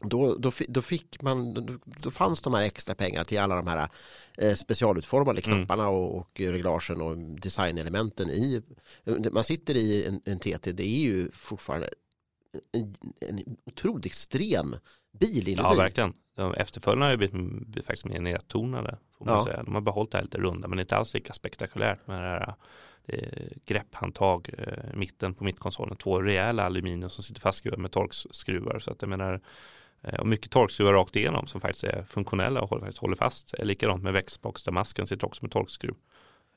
[0.00, 3.66] då, då, då, fick man, då, då, fanns de här extra pengarna till alla de
[3.66, 3.88] här
[4.38, 5.56] eh, specialutformade mm.
[5.56, 5.94] knapparna mm.
[5.94, 8.62] och, och reglagen och designelementen i.
[9.32, 11.88] Man sitter i en, en TT, det är ju fortfarande
[12.72, 14.76] en, en otroligt extrem
[15.18, 15.62] bil inuti.
[15.62, 16.12] Ja, verkligen.
[16.56, 18.98] Efterföljarna har ju blivit faktiskt mer nedtonade.
[19.18, 19.44] Får man ja.
[19.44, 19.62] säga.
[19.62, 22.54] De har behållit det här lite runda men inte alls lika spektakulärt med det här
[23.06, 25.96] eh, grepphandtag eh, mitten på mittkonsolen.
[25.96, 28.78] Två rejäla aluminium som sitter fastskruvade med torkskruvar.
[28.78, 29.40] Så att jag menar,
[30.02, 33.54] eh, och mycket torkskruvar rakt igenom som faktiskt är funktionella och håller, faktiskt håller fast.
[33.58, 35.94] Likadant med växtboxdamasken sitter också med torkskruv.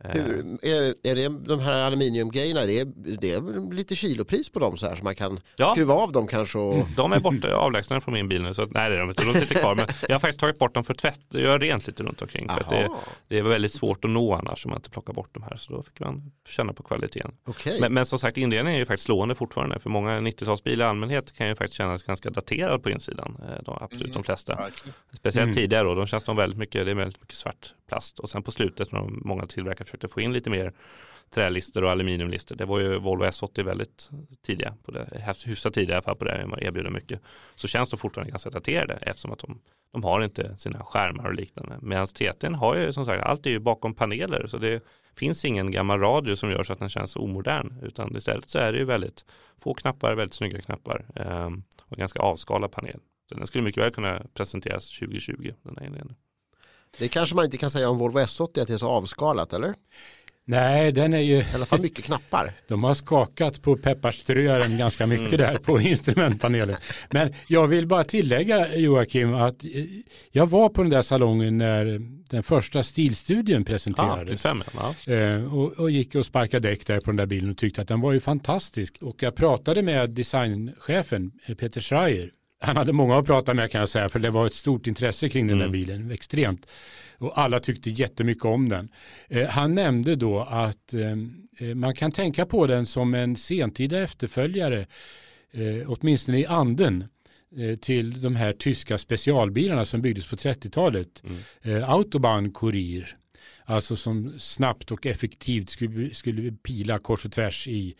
[0.03, 4.77] Hur, är, är det de här aluminiumgrejerna, det är, det är lite kilopris på dem
[4.77, 5.71] så här så man kan ja.
[5.71, 6.57] skruva av dem kanske?
[6.57, 6.73] Och...
[6.73, 9.25] Mm, de är borta, avlägsna från min bil nu, så nej det är de inte,
[9.25, 9.75] de sitter kvar.
[9.75, 12.49] Men jag har faktiskt tagit bort dem för tvätt, jag gör rent lite runt omkring.
[12.49, 12.89] För det,
[13.27, 15.73] det, är väldigt svårt att nå annars om man inte plockar bort de här, så
[15.73, 17.31] då fick man känna på kvaliteten.
[17.45, 17.79] Okay.
[17.81, 21.33] Men, men som sagt, inredningen är ju faktiskt slående fortfarande, för många 90-talsbilar i allmänhet
[21.33, 24.13] kan ju faktiskt kännas ganska daterad på insidan, eh, de, absolut mm.
[24.13, 24.69] de flesta.
[25.13, 25.55] Speciellt mm.
[25.55, 28.43] tidigare då, de känns de väldigt mycket, det är väldigt mycket svart plast och sen
[28.43, 30.73] på slutet när många tillverkare försökte få in lite mer
[31.29, 32.55] trälister och aluminiumlister.
[32.55, 34.09] Det var ju Volvo S80 väldigt
[34.45, 37.21] tidiga på det, hyfsat tidiga i alla fall på det, man erbjuder mycket.
[37.55, 39.59] Så känns de fortfarande ganska daterade eftersom att de,
[39.93, 41.77] de har inte sina skärmar och liknande.
[41.81, 44.83] Medan TT'n har ju som sagt, allt är ju bakom paneler så det
[45.15, 48.71] finns ingen gammal radio som gör så att den känns omodern utan istället så är
[48.71, 49.25] det ju väldigt
[49.57, 52.99] få knappar, väldigt snygga knappar ehm, och ganska avskalad panel.
[53.29, 56.15] Så den skulle mycket väl kunna presenteras 2020, den här inredningen.
[56.99, 59.73] Det kanske man inte kan säga om Volvo S80 att det är så avskalat eller?
[60.45, 61.35] Nej, den är ju...
[61.35, 62.53] I alla fall mycket knappar.
[62.67, 66.75] De har skakat på pepparströaren ganska mycket där på instrumentpanelen.
[67.09, 69.65] Men jag vill bara tillägga Joakim att
[70.31, 74.45] jag var på den där salongen när den första stilstudien presenterades.
[74.45, 74.57] Ja,
[75.05, 75.13] ja.
[75.13, 77.87] Eh, och, och gick och sparkade däck där på den där bilen och tyckte att
[77.87, 78.97] den var ju fantastisk.
[79.01, 83.89] Och jag pratade med designchefen Peter Schreier han hade många att prata med kan jag
[83.89, 85.71] säga för det var ett stort intresse kring den där mm.
[85.71, 86.67] bilen, extremt.
[87.17, 88.89] Och alla tyckte jättemycket om den.
[89.27, 91.11] Eh, han nämnde då att eh,
[91.69, 94.87] eh, man kan tänka på den som en sentida efterföljare,
[95.51, 97.03] eh, åtminstone i anden,
[97.57, 101.23] eh, till de här tyska specialbilarna som byggdes på 30-talet.
[101.23, 101.37] Mm.
[101.61, 103.15] Eh, Autobahn Kurier.
[103.65, 107.95] Alltså som snabbt och effektivt skulle, skulle pila kors och tvärs i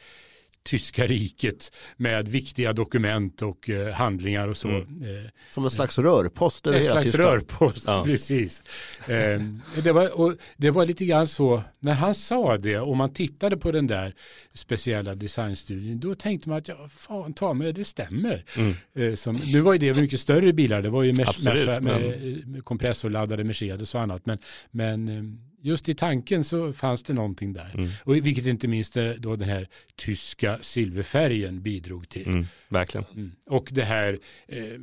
[0.64, 4.68] tyska riket med viktiga dokument och eh, handlingar och så.
[4.68, 5.04] Mm.
[5.04, 7.26] Eh, Som en slags rörpost över hela Tyskland.
[7.26, 8.04] En slags rörpost, ja.
[8.06, 8.64] precis.
[9.08, 9.42] Eh,
[9.84, 13.58] det, var, och det var lite grann så, när han sa det och man tittade
[13.58, 14.16] på den där
[14.54, 18.46] speciella designstudien, då tänkte man att ja, fan ta mig, det stämmer.
[18.58, 18.74] Mm.
[18.96, 22.48] Eh, som, nu var ju det mycket större bilar, det var ju Merca, med, med,
[22.48, 24.38] med kompressorladdade Mercedes och annat, men,
[24.72, 25.24] men eh,
[25.62, 27.72] just i tanken så fanns det någonting där.
[27.74, 27.90] Mm.
[28.04, 32.28] Och vilket inte minst eh, då den här tyska silverfärgen bidrog till.
[32.28, 33.06] Mm, verkligen.
[33.14, 33.32] Mm.
[33.46, 34.80] Och det här eh,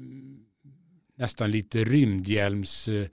[1.16, 3.06] nästan lite rymdhjälms eh,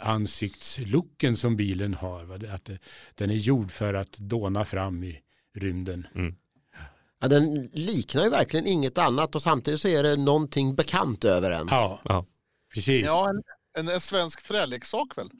[0.00, 2.24] ansiktslucken som bilen har.
[2.24, 2.34] Va?
[2.54, 2.76] Att eh,
[3.14, 5.20] den är gjord för att dåna fram i
[5.54, 6.06] rymden.
[6.14, 6.34] Mm.
[7.20, 11.50] Ja, den liknar ju verkligen inget annat och samtidigt så är det någonting bekant över
[11.50, 11.68] den.
[11.70, 12.26] Ja, ja.
[12.74, 13.06] precis.
[13.06, 13.32] Ja,
[13.78, 15.30] en, en svensk träleksak väl?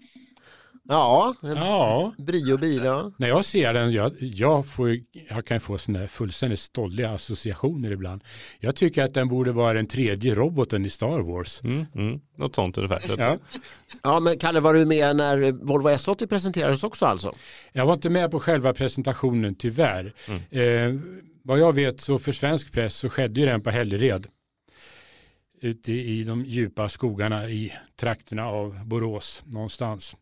[0.89, 2.15] Ja, ja.
[2.19, 2.85] Brio bil.
[2.85, 3.13] Ja.
[3.19, 8.25] När jag ser den, jag, jag, får, jag kan få sådana fullständigt stolliga associationer ibland.
[8.61, 11.61] Jag tycker att den borde vara den tredje roboten i Star Wars.
[11.65, 12.21] Mm, mm.
[12.37, 13.03] Något sånt ungefär.
[13.19, 13.37] Ja.
[14.03, 17.33] ja, men Kalle, var du med när Volvo S80 presenterades också alltså?
[17.73, 20.13] Jag var inte med på själva presentationen tyvärr.
[20.29, 20.95] Mm.
[20.95, 21.01] Eh,
[21.43, 24.27] vad jag vet så för svensk press så skedde ju den på Hällered
[25.61, 30.17] ute i de djupa skogarna i trakterna av Borås någonstans.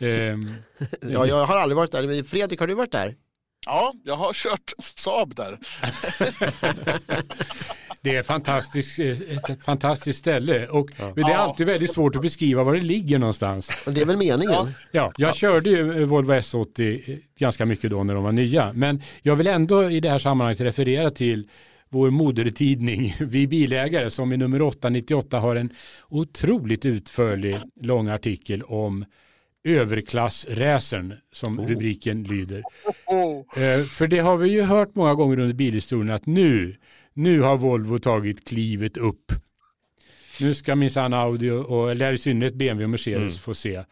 [0.00, 0.54] Um,
[1.00, 2.22] ja, jag har aldrig varit där.
[2.22, 3.14] Fredrik, har du varit där?
[3.66, 5.58] Ja, jag har kört Saab där.
[8.00, 11.12] Det är fantastiskt, eh, ett, ett fantastiskt ställe och Ja.
[11.16, 11.36] det är Ja.
[11.36, 13.82] alltid väldigt svårt att beskriva var det ligger någonstans.
[13.86, 14.74] Men det är väl meningen?
[14.92, 18.72] Ja, jag körde ju eh, Volvo S80 eh, ganska mycket då när de var nya,
[18.72, 21.48] men jag vill ändå i det här sammanhanget referera till
[21.88, 25.70] vår modertidning Vi bilägare som i nummer 898 har en
[26.08, 29.04] otroligt utförlig lång artikel om
[29.64, 31.66] överklassracern som Oh.
[31.68, 32.62] rubriken lyder.
[33.56, 36.76] Eh, För det har vi ju hört många gånger under bilhistorien att nu,
[37.12, 39.32] nu har Volvo tagit klivet upp.
[40.40, 43.30] Nu ska minsann Audi och, och eller i synnerhet BMW och Mercedes Mm.
[43.30, 43.82] få se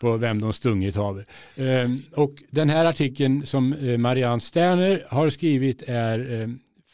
[0.00, 1.26] på vem de stungit haver.
[1.56, 6.48] Eh, Och den här artikeln som eh, Marianne Sterner har skrivit är eh,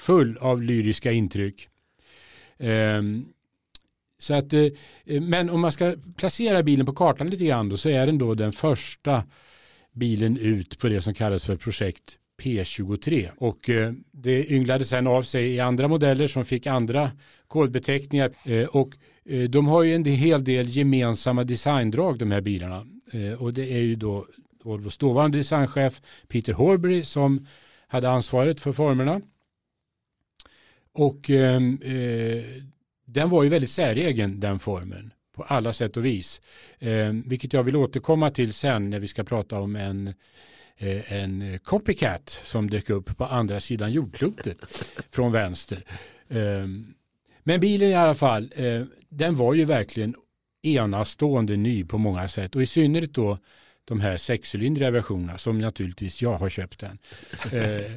[0.08, 1.68] full av lyriska intryck.
[2.58, 3.02] Eh,
[4.20, 4.66] Så att, eh,
[5.20, 8.34] men om man ska placera bilen på kartan lite grann då, så är den då
[8.34, 9.24] den första
[9.92, 15.22] bilen ut på det som kallas för projekt P23 och eh, det ynglade sen av
[15.22, 17.10] sig i andra modeller som fick andra
[17.48, 18.30] kodbeteckningar.
[18.44, 18.90] Eh, och
[19.24, 22.86] eh, de har ju en hel del gemensamma designdrag de här bilarna.
[23.12, 24.26] Eh, och det är ju då
[24.64, 27.46] Volvos dåvarande designchef Peter Horbury som
[27.88, 29.20] hade ansvaret för formerna
[30.98, 32.44] och ehm, eh,
[33.06, 36.40] den var ju väldigt säregen den formen på alla sätt och vis.
[36.78, 40.08] Eh, vilket jag vill återkomma till sen när vi ska prata om en,
[40.76, 44.58] eh, en copycat som dök upp på andra sidan jordklotet
[45.10, 45.78] från vänster.
[46.28, 46.66] Eh,
[47.42, 50.14] men bilen i alla fall, eh, den var ju verkligen
[50.62, 53.38] enastående ny på många sätt och i synnerhet då
[53.88, 56.98] de här sexcylindriga versionerna som naturligtvis jag har köpt den.
[57.52, 57.90] Eh,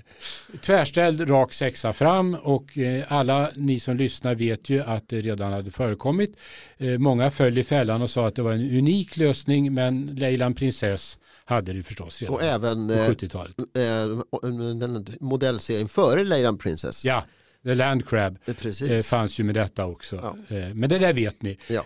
[0.62, 5.54] tvärställd rak sexa fram och eh, alla ni som lyssnar vet ju att det redan
[5.54, 6.38] hade förekommit.
[6.78, 10.58] Eh, många föll i fällan och sa att det var en unik lösning men Leyland
[10.58, 13.56] Princess hade det förstås redan Och även på eh, 70-talet.
[13.60, 14.50] eh,
[14.80, 17.06] den modellserien före Leyland Princess.
[17.06, 17.24] Ja,
[17.64, 19.08] The Land Crab Eh, eh, Precis.
[19.10, 20.36] fanns ju med detta också.
[20.50, 20.58] Ja.
[20.58, 21.58] Eh, men det där vet ni.
[21.70, 21.86] Ja.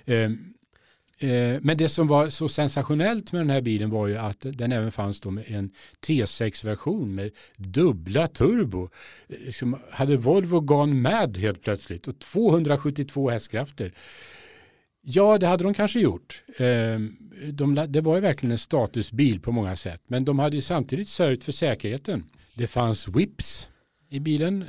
[1.17, 4.71] Eh, men det som var så sensationellt med den här bilen var ju att den
[4.71, 5.71] även fanns då med en
[6.07, 8.89] T6-version med dubbla turbo.
[9.27, 13.93] Eh, som hade Volvo gone mad helt plötsligt och 272 hästkrafter.
[15.01, 16.43] Ja, det hade de kanske gjort.
[16.57, 17.17] Ehm,
[17.51, 20.01] de, det var ju verkligen en statusbil på många sätt.
[20.07, 22.23] Men de hade ju samtidigt sörjt för säkerheten.
[22.53, 23.69] Det fanns whips
[24.09, 24.65] i bilen.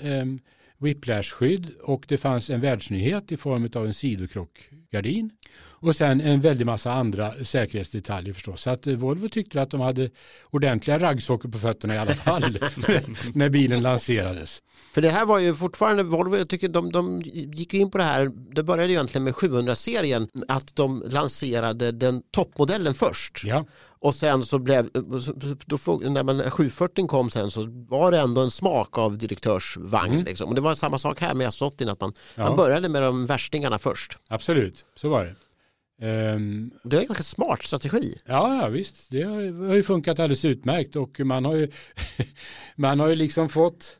[0.78, 5.30] whiplashskydd whiplash-skydd och det fanns en världsnyhet i form av en sidokrockgardin.
[5.86, 8.62] Och sen en väldig massa andra säkerhetsdetaljer förstås.
[8.62, 10.10] Så att eh, Volvo tyckte att de hade
[10.50, 12.58] ordentliga raggsockor på fötterna i alla fall
[13.34, 14.62] när bilen lanserades.
[14.94, 18.04] För det här var ju fortfarande Volvo, jag tycker de, de gick in på det
[18.04, 23.42] här, det började egentligen med 700-serien, att de lanserade den toppmodellen först.
[23.44, 23.64] Ja,
[23.98, 24.90] Och sen så blev,
[25.66, 30.12] då, när man, 740 kom sen så var det ändå en smak av direktörsvagn.
[30.12, 30.24] Mm.
[30.24, 30.48] Liksom.
[30.48, 32.42] Och det var samma sak här med S80, att man, Ja.
[32.48, 34.18] man började med de värstingarna först.
[34.28, 34.84] absolut.
[34.96, 35.34] Så var det.
[36.00, 38.18] Ehm, Det är en ganska smart strategi.
[38.24, 39.10] Ja, ja visst.
[39.10, 41.68] Det har har ju funkat alldeles utmärkt och man har ju,
[42.76, 43.98] man har ju liksom fått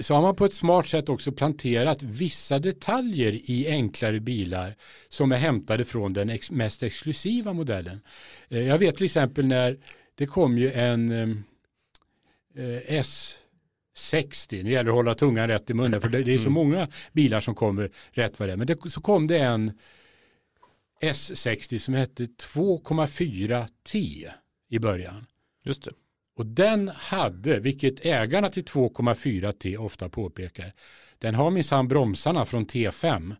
[0.00, 4.76] så har man på ett smart sätt också planterat vissa detaljer i enklare bilar
[5.08, 8.00] som är hämtade från den ex mest exklusiva modellen.
[8.48, 9.78] Eh, Jag vet till exempel när
[10.14, 11.10] det kom ju en
[12.56, 13.02] eh,
[13.96, 16.42] S60, nu gäller det att hålla tungan rätt i munnen för det, det är så
[16.42, 16.52] Mm.
[16.52, 18.56] många bilar som kommer rätt vad det är.
[18.56, 19.72] Men det, så kom det en
[21.00, 24.28] S60 som hette 2,4 T
[24.68, 25.26] i början.
[25.64, 25.90] Just det.
[26.36, 30.72] Och den hade, vilket ägarna till 2,4 T ofta påpekar,
[31.18, 33.36] den har minsann bromsarna från T5.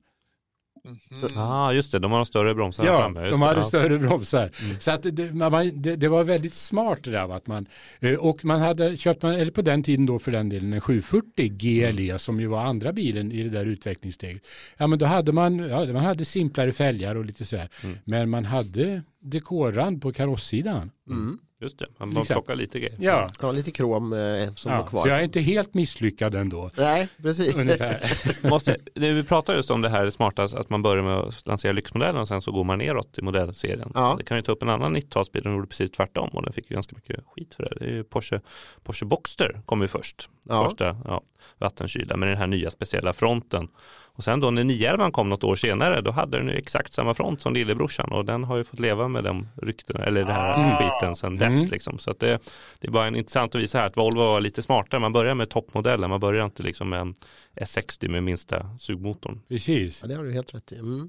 [0.84, 1.38] Mhm.
[1.38, 3.20] Ah, just det, de har de större bromsarna Ja, framme.
[3.20, 3.46] Just de det.
[3.46, 3.64] hade ja.
[3.64, 4.50] större bromsar.
[4.62, 4.80] Mm.
[4.80, 7.36] Så att det, man, det, det var väldigt smart det där.
[7.36, 7.66] Att man,
[8.00, 10.80] eh, och man hade köpt, man, eller på den tiden då för den delen, en
[10.80, 12.18] 740 GLE Mm.
[12.18, 14.42] som ju var andra bilen i det där utvecklingssteget.
[14.76, 17.68] Ja men då hade man, ja, man hade simplare fälgar och lite sådär.
[17.84, 17.96] Mm.
[18.04, 20.90] Men man hade dekorrand på karossidan.
[21.62, 22.96] Just det, man bara plockar lite grejer.
[22.98, 25.02] Ja, Ja, lite krom eh, som var ja kvar.
[25.02, 26.70] så jag är inte helt misslyckad ändå.
[26.76, 27.54] Nej, precis.
[28.50, 32.20] Måste, vi pratar just om det här smarta att man börjar med att lansera lyxmodellen
[32.20, 33.92] och sen så går man neråt i modellserien.
[33.94, 34.14] Ja.
[34.18, 36.70] Det kan ju ta upp en annan 90-talsbil som gjorde precis tvärtom och den fick
[36.70, 37.74] ju ganska mycket skit för det.
[37.78, 38.40] Det är ju Porsche,
[38.82, 40.28] Porsche Boxster kom ju först.
[40.48, 40.64] Ja.
[40.64, 41.22] Första ja,
[41.58, 43.68] vattenkylda med den här nya speciella fronten.
[44.12, 47.14] Och sen då när 911 kom något år senare då hade den ju exakt samma
[47.14, 50.52] front som lillebrorsan och den har ju fått leva med de ryktena eller den här
[50.74, 50.78] Ah.
[50.78, 51.54] skiten sedan dess.
[51.54, 51.70] Mm.
[51.70, 51.98] Liksom.
[51.98, 52.38] Så att det,
[52.78, 55.00] det är bara en intressant att visa här att Volvo var lite smartare.
[55.00, 57.14] Man börjar med toppmodellen, man börjar inte liksom med en
[57.60, 59.40] S60 med minsta sugmotorn.
[59.48, 59.98] Precis.
[60.02, 60.78] Ja, det har du helt rätt i.
[60.78, 61.08] Mm.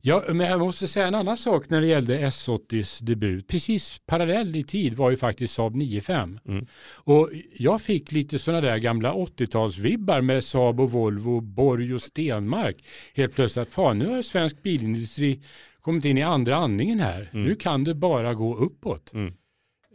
[0.00, 3.48] Ja, men jag måste säga en annan sak när det gällde S80s debut.
[3.48, 6.38] Precis parallell i tid var ju faktiskt Saab 95.
[6.48, 6.66] Mm.
[6.94, 12.84] Och jag fick lite sådana där gamla 80-talsvibbar med Saab och Volvo, Borg och Stenmark.
[13.14, 15.40] Helt plötsligt, fan nu har svensk bilindustri
[15.80, 17.30] kommit in i andra andningen här.
[17.32, 17.44] Mm.
[17.46, 19.12] Nu kan det bara gå uppåt.
[19.12, 19.34] Mm.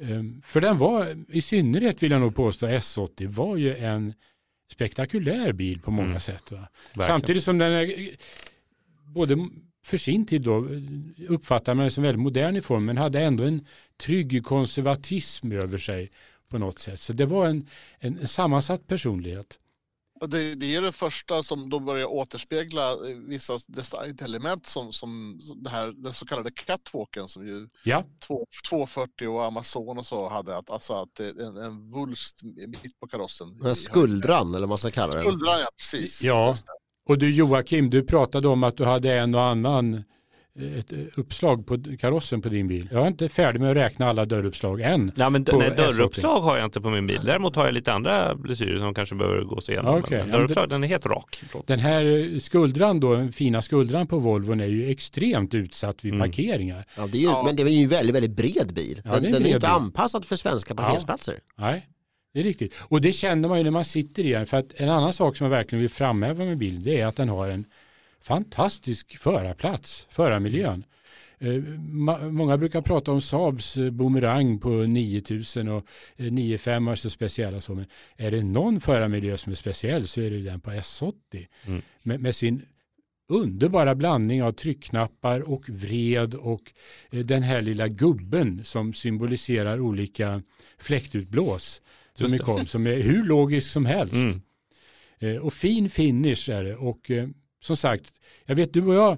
[0.01, 4.13] Ehm, För den var, i synnerhet vill jag nog påstå, S80 var ju en
[4.71, 6.19] spektakulär bil på många Mm.
[6.19, 6.51] sätt.
[7.07, 8.09] Samtidigt som den är,
[9.15, 9.49] både
[9.85, 10.67] för sin tid då
[11.29, 13.67] uppfattar man den som väldigt modern i form men hade ändå en
[14.03, 16.11] trygg konservatism över sig
[16.49, 16.99] på något sätt.
[17.01, 17.67] Så det var en,
[17.99, 19.59] en, en sammansatt personlighet.
[20.27, 22.97] Det, det är det första som då börjar återspegla eh,
[23.27, 29.27] vissa designelement som, som det här, den så kallade catwalken som ju Ja, två- 240
[29.27, 30.57] och Amazon och så hade.
[30.57, 33.59] Att, alltså att det är en, en vulst mitt på karossen.
[33.59, 35.23] Den skuldran eller vad man ska kalla den.
[35.23, 36.23] Skuldran, ja precis.
[36.23, 36.57] Ja.
[37.07, 39.93] Och du Joakim, du pratade om att du hade en och annan
[40.59, 42.89] eh, ett eh, uppslag på karossen på din bil.
[42.91, 45.11] Jag är inte färdig med att räkna alla dörruppslag än.
[45.15, 45.75] Ja, men nej, S80.
[45.75, 47.19] dörruppslag har jag inte på min bil.
[47.25, 49.95] Däremot har jag lite andra blessyrer som kanske behöver gås igenom.
[49.95, 51.43] Okej, Men ja, dörruppslag, den är helt rak.
[51.65, 56.13] Den här eh, skuldran då, den fina skuldran på Volvon är ju extremt utsatt vid
[56.13, 56.27] Mm.
[56.27, 56.85] parkeringar.
[56.97, 57.43] Ja, det är ju, Ja.
[57.45, 59.01] Men det är ju en väldigt, väldigt bred bil.
[59.05, 59.65] Ja, Den, är en den är inte bil.
[59.69, 61.35] anpassad för svenska parkeringsplatser.
[61.57, 61.87] Nej,
[62.35, 62.75] det är riktigt.
[62.81, 64.45] Och det känner man ju när man sitter i den.
[64.45, 67.15] För att en annan sak som jag verkligen vill framhäva med bilen det är att
[67.15, 67.65] den har en
[68.21, 70.83] fantastisk förarplats, förarmiljön.
[71.39, 71.53] Eh,
[72.31, 77.61] Många brukar prata om Saabs eh, Boomerang på 9000 och eh, 95 är så speciella
[77.61, 77.75] så.
[77.75, 77.85] Men
[78.17, 81.13] är det någon förarmiljö som är speciell så är det den på S80.
[81.65, 81.81] Mm.
[82.03, 82.65] Med, med sin
[83.29, 86.73] underbara blandning av tryckknappar och vred och
[87.11, 90.41] eh, den här lilla gubben som symboliserar olika
[90.77, 91.81] fläktutblås
[92.17, 92.37] som det.
[92.37, 94.13] kom, som är hur logisk som helst.
[94.13, 94.41] Mm.
[95.19, 97.27] Eh, och fin finish är det och eh,
[97.61, 98.11] som sagt,
[98.45, 99.17] jag vet du och jag,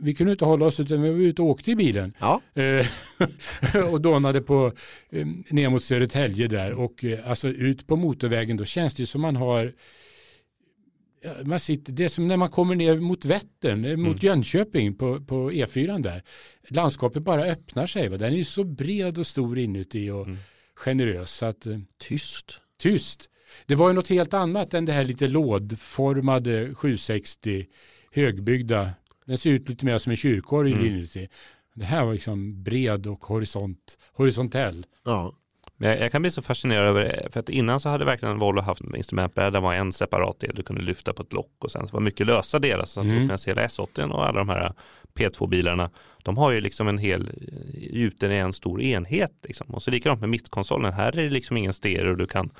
[0.00, 2.86] vi kunde inte hålla oss utan vi var ute och åkte i bilen Ja, eh,
[3.92, 4.72] och dånade på
[5.50, 9.72] ner mot Södertälje där och alltså ut på motorvägen då känns det som man har
[11.44, 14.18] man sitter, det är som när man kommer ner mot Vättern, mot Mm.
[14.20, 16.22] Jönköping på, på E4 där.
[16.68, 18.08] Landskapet bara öppnar sig.
[18.08, 18.16] Va?
[18.16, 20.38] Den är ju så bred och stor inuti och Mm.
[20.76, 21.30] Generös.
[21.30, 22.60] Så att, eh, tyst.
[22.78, 23.30] tyst.
[23.66, 27.66] Det var ju något helt annat än det här lite lådformade 760
[28.12, 28.90] högbyggda.
[29.26, 30.86] Den ser ut lite mer som en kyrkorgel Mm.
[30.86, 31.28] inuti.
[31.74, 34.86] Det här var liksom bred och horisont, horisontell.
[35.04, 35.32] Ja.
[35.76, 38.38] Men jag, jag kan bli så fascinerad över det, för att innan så hade verkligen
[38.38, 41.54] Volvo haft en instrumentbräda, det var en separat del du kunde lyfta på ett lock
[41.64, 43.16] och sen så var mycket lösa delar som satt Mm.
[43.16, 44.72] ihop medan hela S80 och alla de här
[45.16, 45.90] P2-bilarna,
[46.22, 47.30] de har ju liksom en hel
[47.74, 49.66] gjuten i en stor enhet liksom.
[49.74, 52.50] Och så likadant med mittkonsolen, här är det liksom ingen stereo du kan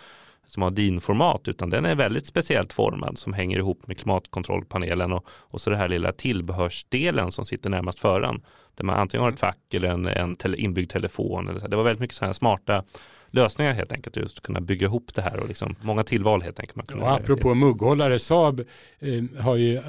[0.46, 5.26] som har DIN-format utan den är väldigt speciellt formad som hänger ihop med klimatkontrollpanelen och,
[5.28, 8.42] och så det här lilla tillbehörsdelen som sitter närmast föraren.
[8.74, 11.48] Där man antingen har ett fack eller en, en tele, inbyggd telefon.
[11.48, 11.68] Eller så.
[11.68, 12.84] Det var väldigt mycket så här smarta
[13.30, 14.16] lösningar helt enkelt.
[14.16, 16.76] Just att kunna bygga ihop det här och liksom många tillval helt enkelt.
[16.90, 18.60] Man Och apropå mugghållare, Saab
[18.98, 19.82] eh, har ju eh,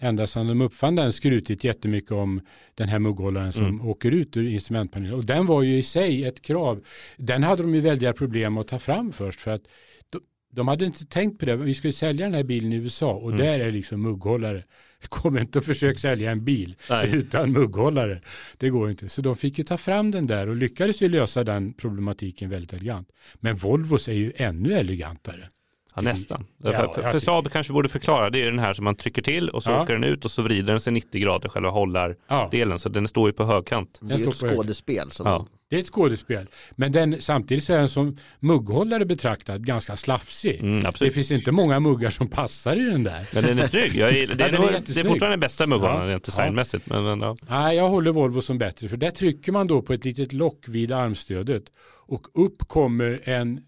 [0.00, 2.40] ända sedan de uppfann den skrutit jättemycket om
[2.74, 3.88] den här mugghållaren som Mm.
[3.88, 5.14] åker ut ur instrumentpanelen.
[5.14, 6.84] Och den var ju i sig ett krav.
[7.16, 9.62] Den hade de ju väldiga problem att ta fram först för att
[10.10, 10.20] de,
[10.52, 11.56] de hade inte tänkt på det.
[11.56, 13.38] Vi skulle sälja den här bilen i USA och Mm.
[13.46, 14.62] där är liksom mugghållare.
[15.08, 17.16] Kom inte och försök sälja en bil Nej.
[17.16, 18.20] utan mugghållare.
[18.58, 19.08] Det går inte.
[19.08, 22.72] Så de fick ju ta fram den där och lyckades ju lösa den problematiken väldigt
[22.72, 23.08] elegant.
[23.34, 25.48] Men Volvos är ju ännu elegantare.
[25.94, 26.44] Ja, nästan.
[26.62, 29.48] Ja, för för, Saab kanske borde förklara, det är den här som man trycker till
[29.48, 29.82] och så Ja.
[29.82, 32.70] åker den ut och så vrider den sig 90 grader själva hållardelen.
[32.70, 32.78] Ja.
[32.78, 33.98] Så den står ju på högkant.
[34.02, 35.10] Det är ju ett skådespel.
[35.10, 35.46] Som Ja.
[35.70, 36.46] Det är ett skådespel.
[36.76, 40.60] Men den, samtidigt så är den som mugghållare betraktad ganska slafsig.
[40.60, 43.28] Mm, Det finns inte många muggar som passar i den där.
[43.34, 43.94] Men den är snygg.
[43.94, 46.12] Jag gillar, det, Ja, är den är nog- det är fortfarande den bästa mugghållaren Ja.
[46.12, 46.86] rent designmässigt.
[46.86, 47.36] Men, men, ja.
[47.48, 48.88] Nej, jag håller Volvo som bättre.
[48.88, 51.62] För där trycker man då på ett litet lock vid armstödet.
[52.06, 53.60] Och upp kommer en,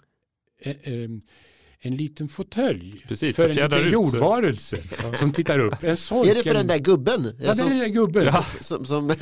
[0.62, 1.22] en, en,
[1.86, 3.04] en liten fåtölj.
[3.08, 3.92] Precis, för en liten ut.
[3.92, 4.76] jordvarelse
[5.18, 5.82] som tittar upp.
[5.82, 6.28] En sork.
[6.28, 7.32] Är det för den där gubben?
[7.40, 8.24] Ja, det är den där gubben.
[8.24, 8.44] Ja.
[8.60, 9.14] som, som,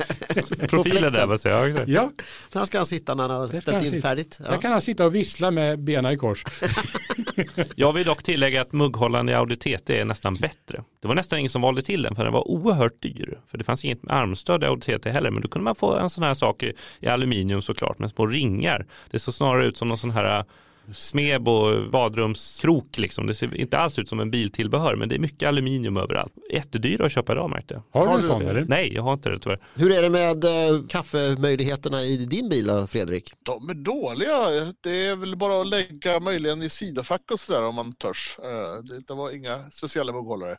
[0.69, 1.89] Profilen där, vad säger jag?
[1.89, 2.11] Ja,
[2.51, 4.01] Där ska han sitta när han har ställt han in sitta.
[4.07, 4.37] färdigt.
[4.39, 4.57] där Ja.
[4.61, 6.45] kan han sitta och vissla med benen i kors.
[7.75, 10.83] Jag vill dock tillägga att mugghållaren i Audi TT är nästan bättre.
[11.01, 13.39] Det var nästan ingen som valde till den för den var oerhört dyr.
[13.47, 16.09] För det fanns inget armstöd i Audi TT heller men då kunde man få en
[16.09, 18.85] sån här sak i, i aluminium såklart med små ringar.
[19.11, 20.45] Det såg snarare ut som någon sån här
[20.93, 23.27] smeb och badrumskrok liksom.
[23.27, 26.33] Det ser inte alls ut som en biltillbehör men det är mycket aluminium överallt.
[26.53, 28.01] Jättedyra att köpa idag märkte jag.
[28.01, 28.49] Har du en sån det?
[28.49, 28.65] eller?
[28.67, 29.59] Nej, jag har inte det tyvärr.
[29.75, 33.33] Hur är det med eh, kaffemöjligheterna i din bil då, Fredrik?
[33.43, 34.73] De är dåliga.
[34.81, 38.37] Det är väl bara att lägga möjligen i sidofack och sådär om man törs.
[38.43, 40.57] Eh, Det, det var inga speciella mugghållare.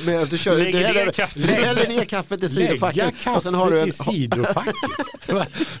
[0.06, 1.40] Men du, kör, Lägger du, häller, kaffe.
[1.40, 3.88] du häller ner kaffet i Lägga sidofacket kaffet och sen har du en...
[3.88, 4.74] i sidofacket.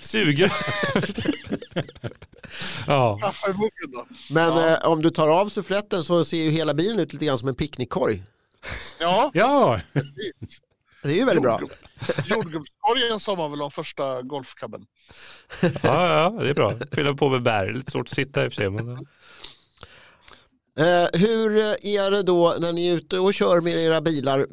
[0.00, 0.52] Suger.
[2.86, 3.32] ja.
[3.92, 4.06] Då.
[4.30, 4.68] Men Ja.
[4.82, 7.48] eh, om du tar av suffletten så ser ju hela bilen ut lite grann som
[7.48, 8.22] en picknickkorg.
[9.00, 9.80] Ja, ja,
[11.02, 11.58] Det är ju väldigt bra.
[11.60, 14.86] jordgubb- jordgubbskorgen sa man väl om första golfkabben.
[15.62, 16.72] Ja, ja, det är bra.
[16.92, 17.72] Fylla på med bär.
[17.72, 18.70] Lite svårt att sitta i och för sig.
[18.70, 18.88] Men...
[20.78, 24.46] Eh, hur är det då när ni är ute och kör med era bilar?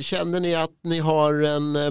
[0.00, 1.90] Känner ni att ni har en eh,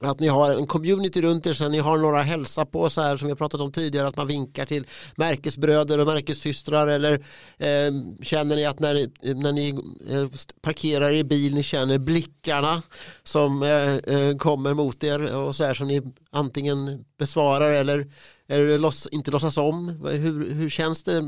[0.00, 3.16] att ni har en community runt er, sen ni har några hälsa på så här
[3.16, 4.86] som vi har pratat om tidigare, att man vinkar till
[5.16, 7.12] märkesbröder och märkessystrar eller
[7.58, 8.94] eh, känner ni att när,
[9.34, 9.68] när ni
[10.10, 10.26] eh,
[10.60, 12.82] parkerar i bil, ni känner blickarna
[13.22, 18.06] som eh, eh, kommer mot er och så här som ni antingen besvarar eller,
[18.48, 19.88] eller loss, inte låtsas om.
[20.04, 21.22] Hur, hur känns det?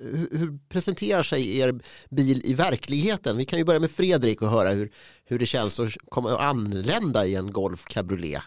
[0.00, 1.80] Hur, presenterar sig er
[2.10, 3.36] bil i verkligheten?
[3.36, 4.92] Vi kan ju börja med Fredrik och höra hur,
[5.24, 8.42] hur det känns att komma och anlända i en Golf Cabriolet.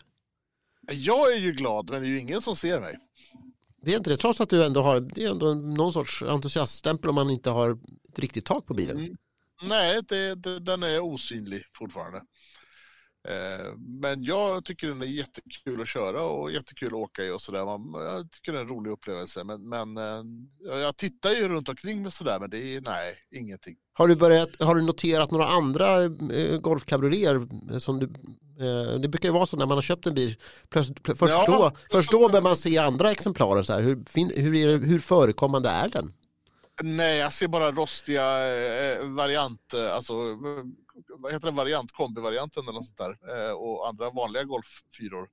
[0.92, 2.96] Jag är ju glad, men det är ju ingen som ser mig.
[3.82, 7.10] Det är inte det, trots att du ändå har det är ändå någon sorts entusiaststämpel
[7.10, 7.80] om man inte har
[8.10, 8.98] ett riktigt tak på bilen.
[8.98, 9.18] Mm.
[9.64, 12.22] Nej, det, det, den är osynlig fortfarande.
[13.30, 17.42] Eh, men jag tycker den är jättekul att köra och jättekul att åka i och
[17.42, 17.60] sådär.
[18.06, 19.44] Jag tycker det är en rolig upplevelse.
[19.44, 20.24] Men, men eh,
[20.80, 23.76] jag tittar ju runt omkring mig sådär, men det är nej, ingenting.
[23.94, 27.54] Har, du börjat, har du noterat några andra eh, Golf Cabriolets
[27.86, 28.06] som du
[28.66, 30.36] eh, det brukar ju vara så när man har köpt en bil,
[30.70, 31.46] plötsligt, plö- först, Ja.
[31.48, 33.64] då, först då börjar man se andra exemplarer.
[33.64, 33.82] Så här.
[33.82, 36.14] Hur, fin, hur, är det, hur förekommande är den?
[36.84, 38.24] Nej, jag ser bara rostiga
[39.04, 40.14] variant, eh, alltså
[41.08, 43.46] vad heter det, variant, kombivarianten eller något sånt där.
[43.48, 45.28] Eh, och andra vanliga golffyror.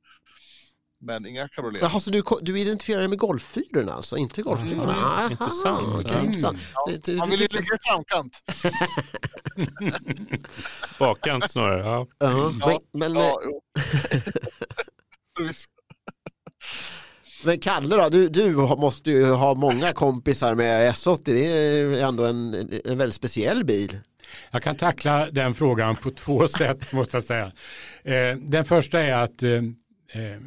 [1.00, 1.82] Men inga cabriolet.
[1.82, 4.94] Jaha, så du, du identifierar dig med golffyrorna alltså, inte golftyrorna?
[5.20, 6.04] Mm, intressant.
[6.04, 6.26] okej, Mm.
[6.26, 6.58] intressant.
[6.86, 8.36] Det- det- Man vill ju ligga i framkant.
[10.98, 11.80] Bakkant snarare.
[11.84, 12.06] Ja.
[12.18, 13.40] Ja, Ja, men, men, Ja,
[17.44, 22.26] men Kalle då, du, du måste ju ha många kompisar med S80, det är ändå
[22.26, 22.54] en,
[22.84, 23.98] en väldigt speciell bil.
[24.50, 27.52] Jag kan tackla den frågan på två sätt måste jag säga.
[28.02, 29.52] Eh, den första är att eh,
[30.12, 30.40] eh,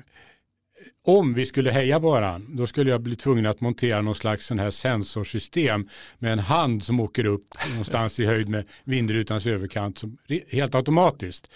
[1.03, 4.45] om vi skulle heja på varandra, då skulle jag bli tvungen att montera någon slags
[4.45, 5.87] sån här sensorsystem
[6.19, 10.17] med en hand som åker upp någonstans i höjd med vindrutans överkant som,
[10.51, 11.49] helt automatiskt.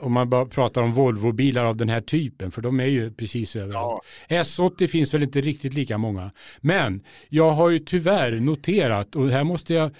[0.00, 3.56] Om man bara pratar om Volvo-bilar av den här typen, för de är ju precis
[3.56, 4.04] överallt.
[4.28, 4.42] Ja.
[4.42, 6.30] S80 finns väl inte riktigt lika många.
[6.60, 9.90] Men jag har ju tyvärr noterat, och här måste jag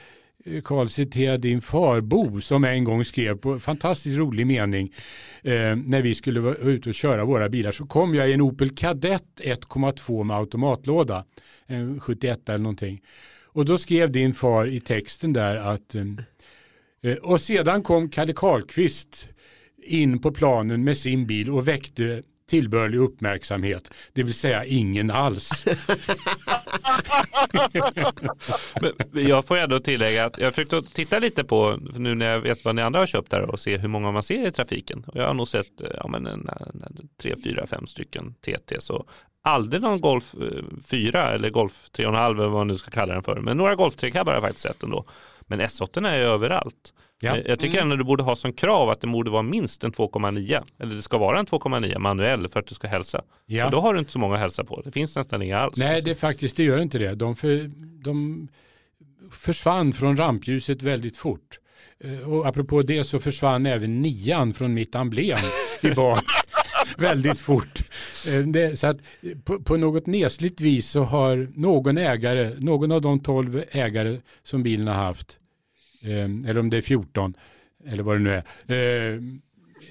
[0.45, 4.93] Eh, Karl citera din farbo som en gång skrev på fantastiskt rolig mening
[5.43, 8.41] eh, när vi skulle vara ute och köra våra bilar så kom jag i en
[8.41, 11.25] Opel Kadett 1,2 med automatlåda,
[11.67, 13.03] en 71 eller någonting.
[13.53, 16.05] Och då skrev din far i texten där att eh,
[17.03, 19.29] eh, och sedan kom Kalle Karlqvist
[19.83, 25.65] in på planen med sin bil och väckte tillbörlig uppmärksamhet, det vill säga ingen alls.
[29.11, 32.65] Men Jag får ändå tillägga att jag försökte titta lite på, nu när jag vet
[32.65, 35.05] vad ni andra har köpt där och se hur många man ser i trafiken.
[35.07, 38.35] Och jag har nog sett eh, ja, men en, en, en, tre, fyra, fem stycken
[38.35, 38.81] TT.
[38.81, 39.05] Så
[39.43, 43.23] aldrig någon Golf eh, 4 eller Golf 3,5 eller vad man nu ska kalla den
[43.23, 43.41] för.
[43.41, 45.05] Men några Golf 3 har jag faktiskt sett ändå.
[45.41, 46.93] Men S8 är ju överallt.
[47.23, 47.37] Ja.
[47.37, 49.93] Jag- Jag tycker ändå du borde ha som krav att det borde vara minst en
[49.93, 50.63] 2,9.
[50.79, 53.23] Eller det ska vara en 2,9 manuell för att du ska hälsa.
[53.47, 53.65] Ja.
[53.65, 54.81] Och då har du inte så många att hälsa på.
[54.85, 55.77] Det finns nästan inga alls.
[55.79, 57.15] Nej, det faktiskt det gör inte det.
[57.15, 57.71] De, för,
[58.05, 58.49] de
[59.33, 61.59] försvann från rampljuset väldigt fort.
[62.05, 65.39] Eh, Och apropå det så försvann även nian från mitt emblem
[65.83, 66.25] i bak
[66.99, 67.79] väldigt fort.
[68.29, 72.93] Eh, Det, så att eh, på, på något nesligt vis så har någon ägare, någon
[72.93, 75.40] av de 12 ägare som bilen har haft, eh,
[76.03, 77.35] eller om det är 14,
[77.87, 79.21] eller vad det nu är, eh,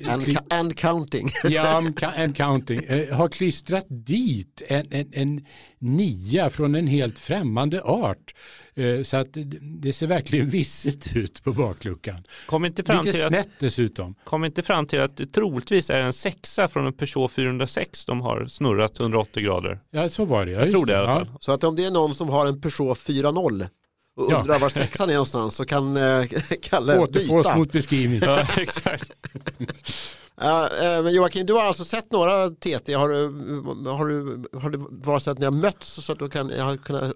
[0.07, 1.29] And, and counting.
[1.49, 1.83] Ja,
[2.17, 2.81] and counting.
[2.87, 5.45] Eh, har klistrat dit en, en, en
[5.79, 8.35] nia från en helt främmande art.
[8.75, 9.27] Eh, så att
[9.61, 12.23] det, ser verkligen visset ut på bakluckan.
[12.45, 14.15] Kom inte fram Lite till att snett dessutom.
[14.23, 18.21] kom inte fram till att det troligtvis är en sexa från en Peugeot 406 de
[18.21, 19.79] har snurrat 180 grader.
[19.91, 20.51] Ja, så var det.
[20.51, 21.29] Ja, Jag just tror det i alla fall.
[21.39, 23.67] Så att om det är någon som har en Peugeot 4.0
[24.19, 24.39] och Ja.
[24.39, 26.25] undrar var sexan är någonstans så kan eh,
[26.61, 26.99] Kalle.
[26.99, 27.57] Återfås byta.
[27.57, 28.19] mot beskrivning.
[28.23, 29.11] Ja, exakt.
[30.41, 32.93] Ja, eh, men Joakim, du har alltså sett några TT.
[32.93, 33.23] Har du,
[33.89, 36.77] har du, har det varit så att ni har mötts så att du kan, har
[36.77, 37.13] kunnat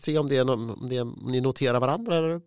[0.00, 2.16] se om, det är någon, om, det är, om ni noterar varandra?
[2.16, 2.40] Eller?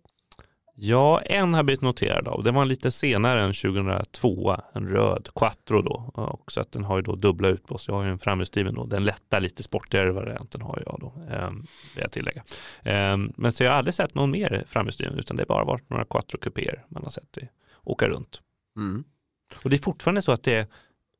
[0.78, 2.44] Ja, en har blivit noterad av.
[2.44, 6.12] Den var lite senare än 2002, en röd Quattro då.
[6.14, 7.88] Och så att den har ju då dubbla utblås.
[7.88, 8.86] Jag har ju en framhjulsdriven då.
[8.86, 11.50] Den lätta, lite sportigare varianten har jag då, eh,
[11.96, 12.44] vill jag tillägga.
[12.84, 15.90] Eh, men så jag har aldrig sett någon mer framhjulsdriven, utan det har bara varit
[15.90, 17.48] några Quattro kupéer man har sett i,
[17.84, 18.42] åka runt.
[18.78, 19.04] Mm.
[19.64, 20.68] Och det är fortfarande så att det är,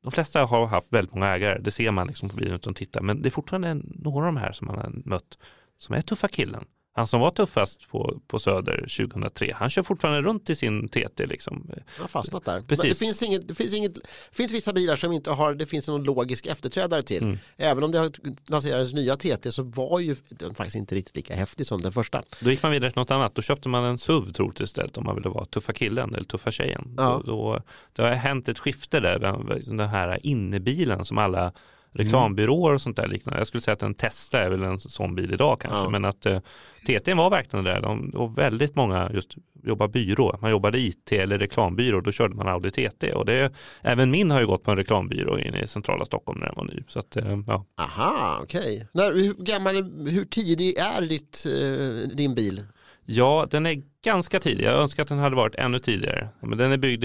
[0.02, 2.76] de flesta har haft väldigt många ägare, det ser man liksom på bilen utan att
[2.76, 5.38] titta, men det är fortfarande några av de här som man har mött
[5.78, 6.64] som är tuffa killen.
[6.96, 11.26] Han som var tuffast på, på Söder 2003, han kör fortfarande runt i sin TT.
[11.26, 11.70] Liksom.
[11.96, 12.60] Jag har fastnat där.
[12.60, 12.82] Precis.
[12.82, 14.00] Men det, finns inget, det, finns inget, det
[14.32, 17.22] finns vissa bilar som inte har, det finns någon logisk efterträdare till.
[17.22, 17.38] Mm.
[17.56, 18.10] Även om det har
[18.46, 22.22] lanserats nya TT så var ju den faktiskt inte riktigt lika häftig som den första.
[22.40, 25.04] Då gick man vidare till något annat, då köpte man en SUV troligtvis istället om
[25.04, 26.94] man ville vara tuffa killen eller tuffa tjejen.
[26.96, 27.22] Ja.
[27.24, 29.18] Då, då, det har hänt ett skifte där,
[29.66, 31.52] den här innebilen som alla
[31.96, 33.40] reklambyråer och sånt där liknande.
[33.40, 35.90] Jag skulle säga att en Tesla är väl en sån bil idag kanske, Ja.
[35.90, 36.38] men att eh,
[36.86, 37.80] TT var verkligen där.
[37.80, 39.34] De, var väldigt många just
[39.64, 40.38] jobba byrå.
[40.42, 44.40] Man jobbade IT eller reklambyrå, då körde man Audi TT och det, även min har
[44.40, 46.82] ju gått på en reklambyrå inne i centrala Stockholm när den var ny.
[46.88, 47.64] Så att, eh, ja.
[47.78, 48.88] Aha, okej.
[48.92, 49.74] När- Hur gammal,
[50.10, 52.62] hur tidig är ditt, eh, din bil?
[53.06, 54.64] Ja, den är ganska tidig.
[54.64, 56.28] Jag önskar att den hade varit ännu tidigare.
[56.40, 57.04] Men den är byggd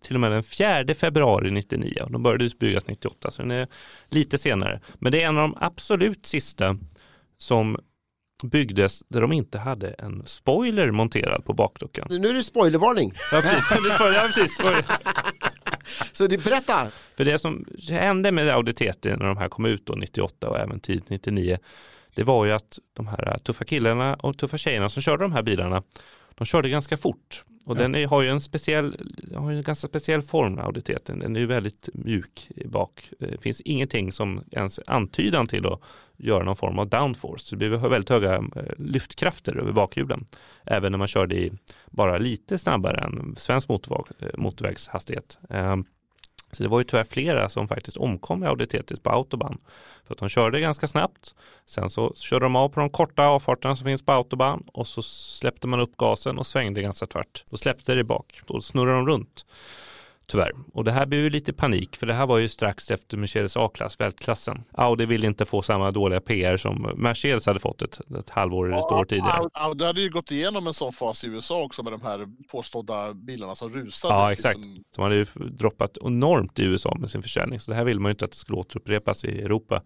[0.00, 3.68] till och med den 4 februari 99 och de började byggas 98 så den är
[4.08, 4.80] lite senare.
[4.94, 6.76] Men det är en av de absolut sista
[7.38, 7.76] som
[8.44, 12.06] byggdes där de inte hade en spoiler monterad på bakluckan.
[12.10, 13.12] Nu är det spoilervarning.
[13.32, 13.70] Ja, precis.
[13.98, 14.60] ja, precis.
[16.12, 16.88] Så det, berätta.
[17.16, 20.58] För det som hände med Audi TT när de här kom ut då 98 och
[20.58, 21.58] även tidigt 99
[22.14, 25.42] det var ju att de här tuffa killarna och tuffa tjejerna som körde de här
[25.42, 25.82] bilarna
[26.34, 28.96] de körde ganska fort och den är, har ju en speciell
[29.34, 30.98] har en ganska speciell form Audi TT.
[31.04, 33.10] Den är ju väldigt mjuk bak.
[33.18, 35.80] Det finns ingenting som ens antydan till att
[36.16, 37.56] göra någon form av downforce.
[37.56, 40.24] Det blir väldigt höga eh, lyftkrafter över bakhjulen.
[40.64, 41.52] Även när man körde i
[41.90, 45.38] bara lite snabbare än svensk motorväg, eh, motorvägshastighet.
[46.52, 49.58] Så det var ju tyvärr flera som faktiskt omkom i auditetis på autobahn.
[50.06, 51.34] För att de körde ganska snabbt.
[51.66, 55.02] Sen så körde de av på de korta avfarterna som finns på autobahn och så
[55.02, 57.44] släppte man upp gasen och svängde ganska tvärt.
[57.50, 58.40] Då släppte det bak.
[58.46, 59.46] Då snurrade de runt.
[60.32, 60.52] Tyvärr.
[60.72, 63.56] Och det här blev ju lite panik för det här var ju strax efter Mercedes
[63.56, 64.64] A-klass, vältklassen.
[64.72, 68.78] Audi ville inte få samma dåliga PR som Mercedes hade fått ett, ett halvår eller
[68.78, 69.48] ett år tidigare.
[69.52, 73.14] Audi hade ju gått igenom en sån fas i USA också med de här påstådda
[73.14, 74.14] bilarna som rusade.
[74.14, 74.60] Ja, exakt.
[74.96, 77.60] De hade ju droppat enormt i USA med sin försäljning.
[77.60, 79.82] Så det här vill man ju inte att det skulle återupprepas i Europa.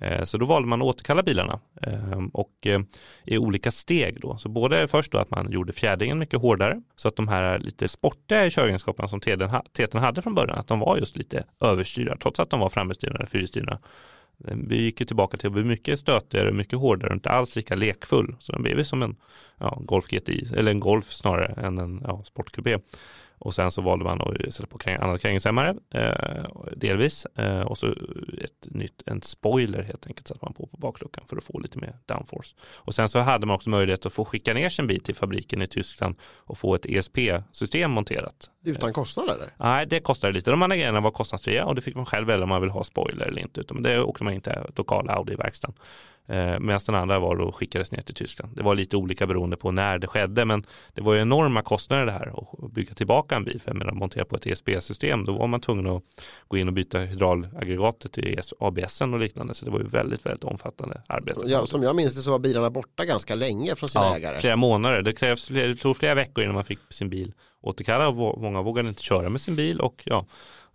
[0.00, 2.80] Eh, så då valde man att återkalla bilarna ehm, och eh,
[3.24, 4.38] i olika steg då.
[4.38, 7.88] Så både först då att man gjorde fjädringen mycket hårdare så att de här lite
[7.88, 12.50] sportiga köregenskaperna som TT'n hade från början, att de var just lite överstyrda trots att
[12.50, 13.78] de var framhjulsdrivna eller fyrhjulsdrivna.
[14.48, 17.56] Ehm, vi gick ju tillbaka till att bli mycket stötigare, mycket hårdare och inte alls
[17.56, 18.36] lika lekfull.
[18.38, 19.16] Så den blev ju som en
[19.58, 22.78] ja, Golf GTI, eller en Golf snarare än en ja, sportkupé.
[23.38, 26.44] Och sen så valde man att sätta på kräng, annat krängningshämmare eh,
[26.76, 27.86] delvis eh, och så
[28.44, 31.78] ett nytt, en spoiler helt enkelt satte man på på bakluckan för att få lite
[31.78, 32.54] mer downforce.
[32.60, 35.62] Och sen så hade man också möjlighet att få skicka ner sin bil till fabriken
[35.62, 38.50] i Tyskland och få ett ESP-system monterat.
[38.76, 39.48] Utan kostnad eller?
[39.56, 40.50] Nej, det kostade lite.
[40.50, 42.84] De andra grejerna var kostnadsfria och det fick man själv välja om man vill ha
[42.84, 43.60] spoiler eller inte.
[43.60, 45.74] Utan det åkte man inte lokala Audi-verkstaden.
[46.30, 48.56] Eh, Medan den andra var då skickades ner till Tyskland.
[48.56, 50.64] Det var lite olika beroende på när det skedde men
[50.94, 53.60] det var ju enorma kostnader det här att bygga tillbaka en bil.
[53.60, 56.02] För menar, montera på ett ESP-system då var man tvungen att
[56.48, 59.54] gå in och byta hydraulaggregatet i ABS och liknande.
[59.54, 61.40] Så det var ju väldigt, väldigt omfattande arbete.
[61.46, 64.38] Ja, som jag minns det så var bilarna borta ganska länge från sina Ja, ägare.
[64.40, 65.02] flera månader.
[65.02, 68.88] Det krävs jag tror flera veckor innan man fick sin bil återkalla och Många vågade
[68.88, 70.26] inte köra med sin bil och ja,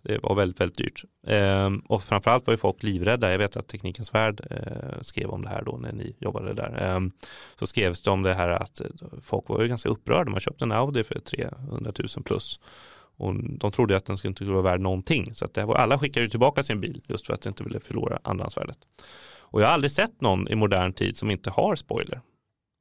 [0.02, 1.04] det var väldigt, väldigt dyrt.
[1.26, 3.30] Ehm, och framförallt var ju folk livrädda.
[3.30, 6.82] Jag vet att Teknikens Värld eh, skrev om det här då när ni jobbade där.
[6.82, 7.12] Ehm,
[7.58, 8.86] så skrevs det om det här att eh,
[9.22, 10.30] folk var ju ganska upprörda.
[10.30, 12.60] Man köpte en Audi för 300 000 plus.
[13.16, 15.34] Och de trodde att den skulle inte vara värd någonting.
[15.34, 17.64] Så att det var, alla skickade ju tillbaka sin bil just för att de inte
[17.64, 18.78] ville förlora andrahandsvärdet.
[19.38, 22.20] Och jag har aldrig sett någon i modern tid som inte har spoiler.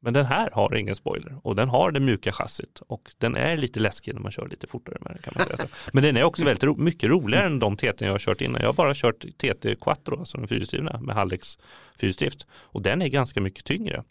[0.03, 3.57] Men den här har ingen spoiler och den har det mjuka chassit och den är
[3.57, 5.69] lite läskig när man kör lite fortare med den kan man säga.
[5.93, 8.61] Men den är också väldigt ro mycket roligare än de TT jag har kört innan.
[8.61, 11.57] Jag har bara kört TT Quattro, alltså den fyrhjulsdrivna med Hallex
[11.99, 14.03] fyrhjulsdrift och den är ganska mycket tyngre.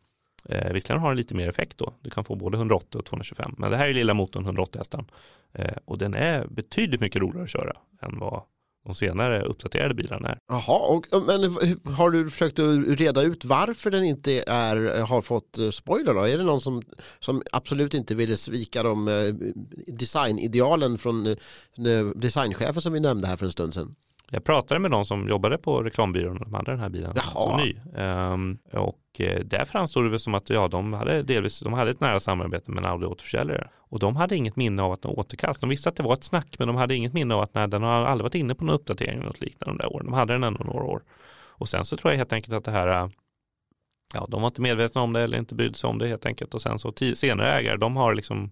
[0.48, 1.94] Eh, visserligen har den lite mer effekt då.
[2.00, 3.54] Du kan få både 180 och 225.
[3.58, 5.04] Men det här är lilla motorn 180 hästar.
[5.52, 7.72] Eh, och den är betydligt mycket roligare att köra
[8.02, 8.42] än vad
[8.84, 10.38] de senare uppdaterade bilarna är.
[10.48, 11.42] Jaha, och, men
[11.94, 16.20] har du försökt att reda ut varför den inte är, har fått eh, spoiler då?
[16.20, 16.82] Är det någon som,
[17.18, 19.34] som absolut inte ville svika de eh,
[19.86, 21.36] designidealen från eh,
[22.16, 23.94] designchefen som vi nämnde här för en stund sedan?
[24.34, 27.56] Jag pratade med de som jobbade på reklambyrån och de hade den här bilen Jaha.
[27.56, 27.76] ny.
[27.96, 31.90] Ehm, och eh, där framstod det väl som att ja, de hade delvis de hade
[31.90, 33.68] ett nära samarbete med en Audi-återförsäljare.
[33.76, 35.60] Och de hade inget minne av att de återkast.
[35.60, 37.68] De visste att det var ett snack men de hade inget minne av att nej,
[37.68, 40.06] den har aldrig varit inne på någon uppdatering eller något liknande de där åren.
[40.06, 41.02] De hade den ändå några år.
[41.48, 43.08] Och sen så tror jag helt enkelt att det här eh,
[44.14, 46.54] Ja, de var inte medvetna om det eller inte brydde sig om det helt enkelt.
[46.54, 48.50] Och sen så senare ägare, de har liksom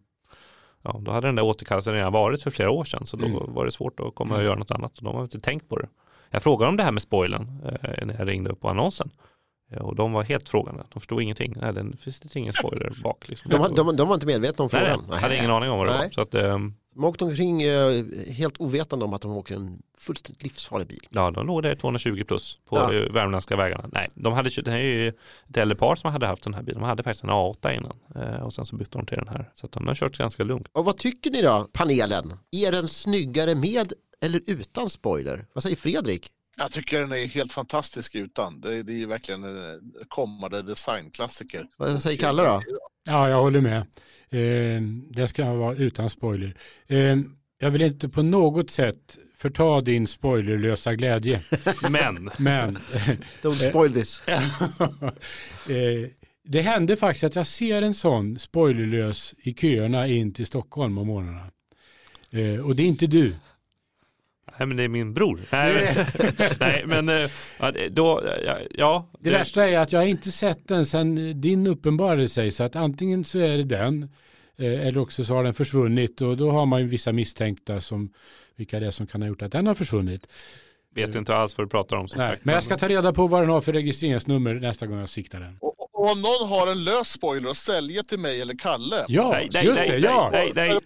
[0.83, 3.55] Ja, då hade den där återkallelsen redan varit för flera år sedan så då Mm.
[3.55, 4.47] var det svårt att komma och Mm.
[4.47, 4.99] göra något annat.
[4.99, 5.89] Och de har inte tänkt på det.
[6.31, 9.11] Jag frågade om det här med spoilern eh, när jag ringde upp på annonsen.
[9.73, 10.83] Eh, och de var helt frågande.
[10.93, 11.55] De förstod ingenting.
[11.57, 13.29] Nej, den finns det ingen spoiler bak.
[13.29, 13.51] Liksom.
[13.51, 15.05] De, de, de var inte medvetna om frågan?
[15.11, 16.01] nej, hade ingen aning om vad det Nej.
[16.07, 16.11] var.
[16.11, 20.43] Så att, ehm, De åkte omkring eh, helt ovetande om att de åker en fullständigt
[20.43, 21.07] livsfarlig bil.
[21.11, 22.93] ja, de låg där 220 plus på Ja.
[22.93, 23.89] de värmländska vägarna.
[23.93, 25.09] Nej, de hade, det här är ju
[25.49, 26.81] ett äldre par som hade haft den här bilen.
[26.81, 29.51] De hade faktiskt en A8 innan eh, och sen så bytte de till den här.
[29.55, 30.67] Så de har kört ganska lugnt.
[30.73, 32.33] Och vad tycker ni då, panelen?
[32.51, 35.47] Är den snyggare med eller utan spoiler?
[35.53, 36.29] Vad säger Fredrik?
[36.61, 38.61] Jag tycker den är helt fantastisk utan.
[38.61, 41.67] Det, det är ju verkligen en kommande designklassiker.
[41.77, 42.63] Vad säger Kalle då?
[43.05, 43.79] Ja, jag håller med.
[44.31, 46.57] Eh, det ska vara utan spoiler.
[46.87, 47.17] Eh,
[47.59, 51.41] jag vill inte på något sätt förta din spoilerlösa glädje.
[51.91, 52.79] Men Men
[53.43, 54.23] Don't spoil this.
[54.29, 56.11] eh,
[56.45, 61.07] det hände faktiskt att jag ser en sån spoilerlös i köerna in till Stockholm om
[61.07, 61.51] morgnarna.
[62.31, 63.35] Eh, och det är inte du.
[64.61, 65.41] Nej men det är min bror.
[65.53, 70.01] Nej, men, nej, men eh, ja, det- då, ja, ja Det värsta är att jag
[70.01, 72.51] har inte sett den sedan din uppenbarade sig.
[72.51, 74.03] Så att antingen så är det den
[74.59, 78.13] eh, eller också så har den försvunnit och då har man ju vissa misstänkta som
[78.57, 80.27] vilka det är som kan ha gjort att den har försvunnit.
[80.95, 82.07] vet inte alls vad du pratar om.
[82.17, 82.45] Nej, sagt.
[82.45, 85.41] men jag ska ta reda på vad den har för registreringsnummer nästa gång jag siktar
[85.41, 85.57] den.
[85.61, 89.05] Och, och om någon har en lös spoiler att sälja till mig eller Kalle.
[89.09, 89.95] Ja, Nej, nej, just nej, det.
[89.95, 90.29] nej, ja.
[90.33, 90.79] nej, nej.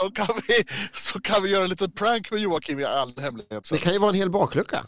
[0.00, 3.66] Så kan, vi, så kan vi göra en liten prank med Joakim i all hemlighet.
[3.66, 3.76] sen.
[3.78, 4.86] Det kan ju vara en hel baklucka.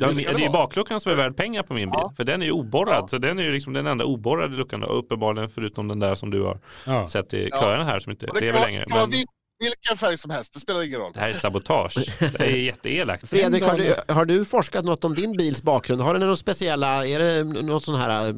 [0.00, 2.00] Ja, Det är bakluckan som är värd pengar på min bil.
[2.02, 2.12] Ja.
[2.16, 3.02] För den är ju oborrad.
[3.04, 3.08] Ja.
[3.08, 4.80] Så den är ju liksom den enda oborrade luckan.
[4.80, 7.08] Då, uppenbarligen förutom den där som du har Ja.
[7.08, 8.84] sett i köerna här som inte Och det lever kan, längre.
[8.88, 9.26] Men vil-
[9.60, 11.12] vilken färg som helst, det spelar ingen roll.
[11.14, 11.94] det här är sabotage.
[12.20, 13.28] Det är jätteelakt.
[13.30, 16.00] Fredrik, har du, har du forskat något om din bils bakgrund?
[16.00, 18.34] Har den några speciella, är det någon sån här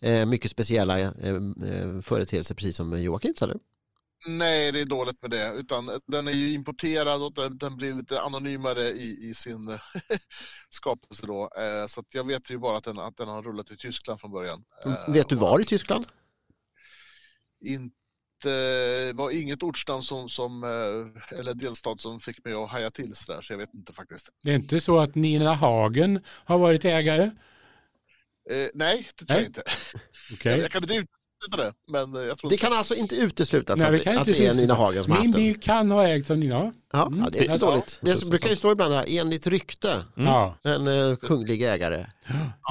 [0.00, 3.56] eh, mycket speciella eh, eh, företeelser precis som Joakims eller?
[4.26, 5.52] Nej, det är dåligt med det.
[5.52, 9.80] Utan den är ju importerad och den, den blir lite anonymare i, i sin eh,
[10.70, 11.50] skapelse då.
[11.56, 14.20] Eh, så att jag vet ju bara att den, att den har rullat i Tyskland
[14.20, 14.64] från början.
[14.84, 16.06] Eh, Vet du var i Tyskland?
[17.64, 17.96] Inte,
[18.42, 23.14] det var inget ortsnamn som, som, eh, eller delstat som fick mig att haja till
[23.14, 24.28] sådär, så jag vet inte faktiskt.
[24.42, 27.30] Det är inte så att Nina Hagen har varit ägare?
[28.50, 29.38] Eh, nej, det tror Nej.
[29.38, 29.62] jag inte.
[30.44, 31.06] Jag, jag kan inte
[31.46, 34.28] utesluta det, men eh, jag tror Det kan alltså inte uteslutas Nej, att, kan att
[34.28, 34.54] inte det är.
[34.54, 35.44] Nina Hagen som har Min haft den.
[35.44, 36.72] bil kan ha ägts av Nina.
[36.92, 37.18] Ja, Mm.
[37.20, 37.98] ja, det är inte Det- dåligt.
[38.02, 38.14] ja.
[38.14, 40.50] Det brukar ju stå ibland här, enligt rykte, Mm.
[40.64, 42.06] En eh, kunglig ägare.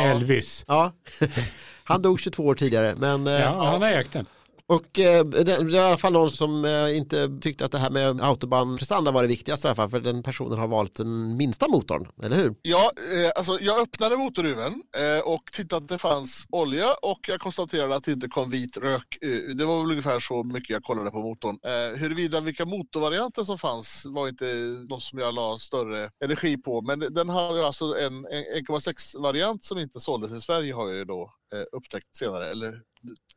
[0.01, 0.63] Elvis.
[0.67, 0.91] Ja,
[1.84, 2.95] han dog 22 år tidigare.
[2.97, 4.26] Men, eh, Ja, han har ägt den.
[4.68, 7.78] Och eh, det, det är i alla fall någon som eh, inte tyckte att det
[7.78, 9.89] här med autobahnprestanda var det viktigaste i alla fall.
[9.89, 12.55] För den personen har valt den minsta motorn, eller hur?
[12.61, 17.39] Ja, eh, alltså jag öppnade motorhuven eh, och tittade att det fanns olja och jag
[17.39, 19.18] konstaterade att det inte kom vit rök.
[19.57, 21.59] Det var väl ungefär så mycket jag kollade på motorn.
[21.63, 24.45] Eh, huruvida vilka motorvarianter som fanns var inte
[24.89, 26.82] något som jag la större energi på.
[26.82, 30.88] Men den har ju alltså en, en 1,6 variant som inte såldes i Sverige har
[30.88, 32.49] jag ju då eh, upptäckt senare.
[32.49, 32.82] Eller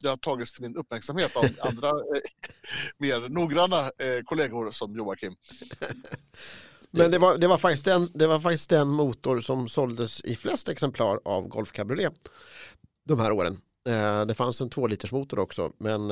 [0.00, 2.22] det har tagits till min uppmärksamhet av andra eh,
[2.98, 5.36] mer noggranna eh, kollegor som Joakim.
[6.90, 10.36] Men det var, det, var faktiskt den, det var faktiskt den motor som såldes i
[10.36, 12.14] flest exemplar av Golf Cabriolet
[13.04, 13.60] de här åren.
[13.88, 16.06] Eh, det fanns en 2 liters motor också men,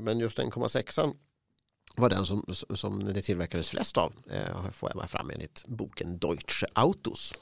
[0.00, 1.14] men just 1,6
[1.96, 2.44] var den som,
[2.74, 4.12] som det tillverkades flest av.
[4.72, 7.34] Får jag fram enligt boken Deutsche Autos.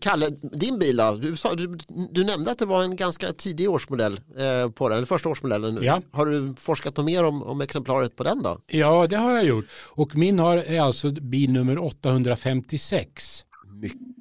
[0.00, 1.12] Kalle, din bil då?
[1.12, 1.78] Du, sa, du,
[2.10, 5.78] du nämnde att det var en ganska tidig årsmodell eh, på den, eller första årsmodellen.
[5.82, 6.00] Ja.
[6.10, 8.58] Har du forskat något mer om, om exemplaret på den då?
[8.66, 9.64] Ja, det har jag gjort.
[9.88, 13.44] Och min har, är alltså bil nummer 856.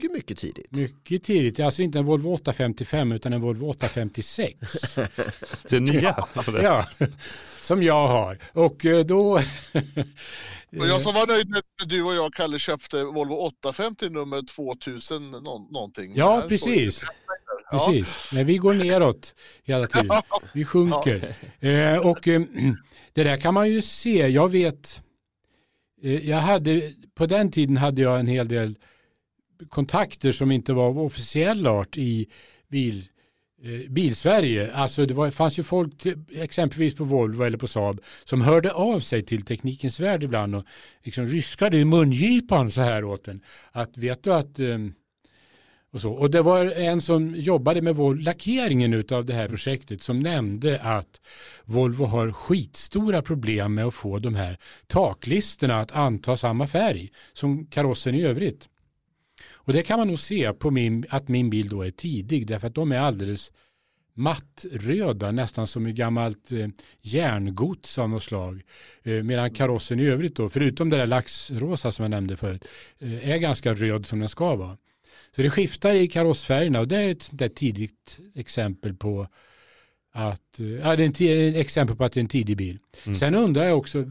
[0.01, 0.71] Mycket, mycket tidigt.
[0.71, 1.59] Mycket tidigt.
[1.59, 4.57] Alltså inte en Volvo 855 utan en Volvo 856.
[5.69, 6.27] Det nya.
[6.63, 6.85] ja,
[7.61, 8.37] som jag har.
[8.53, 9.39] Och eh, då...
[10.79, 14.41] Och jag som var nöjd med att du och jag, Kalle, köpte Volvo 850 nummer
[14.55, 16.13] 2000 nå- någonting.
[16.15, 17.03] Ja, precis.
[17.71, 17.87] Ja.
[17.87, 20.21] Precis, men vi går neråt hela tiden.
[20.53, 21.35] Vi sjunker.
[21.59, 22.41] Eh, och eh,
[23.13, 25.01] det där kan man ju se, jag vet,
[26.03, 28.75] Eh, Jag hade, på den tiden hade jag en hel del
[29.69, 32.27] kontakter som inte var av officiell art i
[32.67, 33.03] bil,
[33.63, 34.73] eh, Bilsverige.
[34.73, 38.73] Alltså det var, fanns ju folk, till, exempelvis på Volvo eller på Saab, som hörde
[38.73, 40.65] av sig till Teknikens Värld ibland och
[41.03, 43.41] liksom ryskade i mungipan så här åt en.
[43.71, 44.77] Att vet du att eh,
[45.93, 46.11] och, så.
[46.11, 50.81] och det var en som jobbade med Vol- lackeringen av det här projektet som nämnde
[50.81, 51.21] att
[51.65, 54.57] Volvo har skitstora problem med att få de här
[54.87, 58.67] taklisterna att anta samma färg som karossen i övrigt.
[59.63, 62.67] Och det kan man nog se på min, att min bil då är tidig därför
[62.67, 63.51] att de är alldeles
[64.13, 66.67] mattröda nästan som i gammalt eh,
[67.01, 68.61] järngods av något slag.
[69.03, 72.67] Eh, medan karossen i övrigt då, förutom det där laxrosa som jag nämnde förut,
[72.99, 74.77] eh, är ganska röd som den ska vara.
[75.35, 79.27] Så det skiftar i karossfärgerna och det är ett där tidigt exempel på
[80.11, 82.79] att, eh, ja, det är ett exempel på att det är en tidig bil.
[83.05, 83.15] Mm.
[83.15, 84.05] Sen undrar jag också,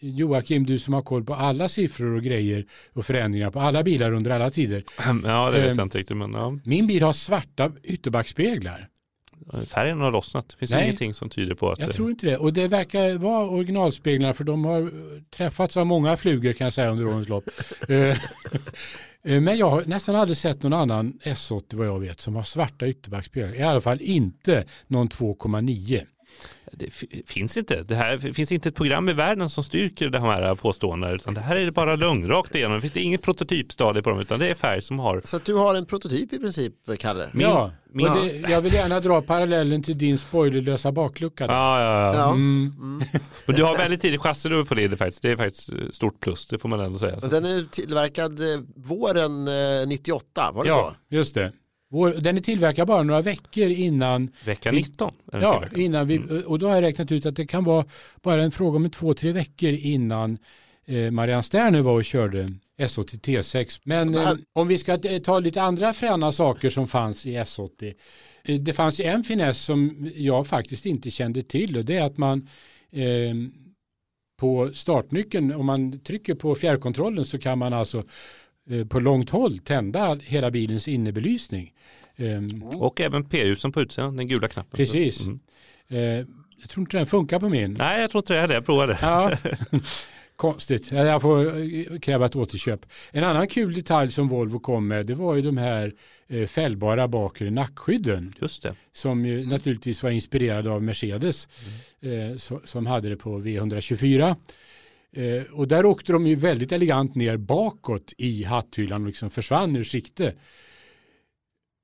[0.00, 4.12] Joakim, du som har koll på alla siffror och grejer och förändringar på alla bilar
[4.12, 4.82] under alla tider.
[5.24, 5.76] Ja, det vet Ehm.
[5.78, 6.58] jag inte riktigt, men ja.
[6.64, 8.88] Min bil har svarta ytterbackspeglar.
[9.66, 10.48] Färgen har lossnat.
[10.48, 10.84] Det finns Nej.
[10.84, 12.36] ingenting som tyder på att Jag tror inte det.
[12.36, 14.90] Och det verkar vara originalspeglarna för de har
[15.30, 17.44] träffats av många flugor kan jag säga under årens lopp.
[17.88, 18.16] Eh,
[19.34, 22.42] eh, Men jag har nästan aldrig sett någon annan S80 vad jag vet som har
[22.42, 23.54] svarta ytterbackspeglar.
[23.54, 26.04] I alla fall inte någon 2,9.
[26.72, 26.90] Det
[27.26, 27.82] finns inte.
[27.82, 31.12] Det här det finns inte ett program i världen som styrker de här påståendena.
[31.14, 32.74] Utan det här är bara lögn rakt igenom.
[32.74, 35.22] Det finns det inget prototypstadie på dem utan det är färg som har.
[35.24, 37.28] Så att du har en prototyp i princip, Kalle?
[37.32, 41.46] Min- ja, min- och det, jag vill gärna dra parallellen till din spoilerlösa baklucka.
[41.46, 41.54] där.
[41.54, 42.14] Ja, ja, ja.
[42.18, 42.30] Ja.
[42.32, 42.72] Mm.
[43.46, 45.22] Men du har väldigt tidigt chassinummer på det faktiskt.
[45.22, 46.46] Det är faktiskt eh, stort plus.
[46.46, 47.20] Det får man ändå säga.
[47.20, 47.26] Så.
[47.26, 51.52] Den är tillverkad eh, våren eh, 98, var det Ja, just det.
[51.92, 56.06] Vår, den är tillverkad bara några veckor innan Vecka Vi- 19 är den Ja, innan
[56.06, 57.84] vi, och då har jag räknat ut att det kan vara
[58.22, 60.38] bara en fråga om två, tre veckor innan
[60.86, 63.80] eh, Marianne Sterner var och körde S80 T6.
[63.84, 67.94] Men eh, om vi ska t- ta lite andra fräna saker som fanns i S80.
[68.44, 72.18] Eh, det fanns en finess som jag faktiskt inte kände till och det är att
[72.18, 72.48] man
[72.92, 73.34] eh,
[74.40, 78.04] på startnyckeln, om man trycker på fjärrkontrollen så kan man alltså eh,
[78.88, 81.72] på långt håll tända hela bilens innebelysning.
[82.16, 82.40] Eh,
[82.78, 84.76] Och även P-ljusen på utsidan, den gula knappen.
[84.76, 85.20] Precis.
[85.26, 85.40] Mm.
[85.88, 86.26] Eh,
[86.60, 87.72] jag tror inte den funkar på min.
[87.78, 88.54] Nej, jag tror inte det heller.
[88.54, 88.98] Jag provade.
[89.02, 89.32] Ja.
[90.36, 90.92] Konstigt.
[90.92, 92.86] Ja, Jag får eh, kräva ett återköp.
[93.12, 95.92] En annan kul detalj som Volvo kom med det var ju de här
[96.28, 98.74] eh, fällbara bakre nackskydden Just det.
[98.92, 101.48] som ju naturligtvis var inspirerade av Mercedes
[102.00, 104.36] eh, so- som hade det på V124.
[105.12, 109.76] Eh, och där åkte de ju väldigt elegant ner bakåt i hatthyllan och liksom försvann
[109.76, 110.34] ur sikte.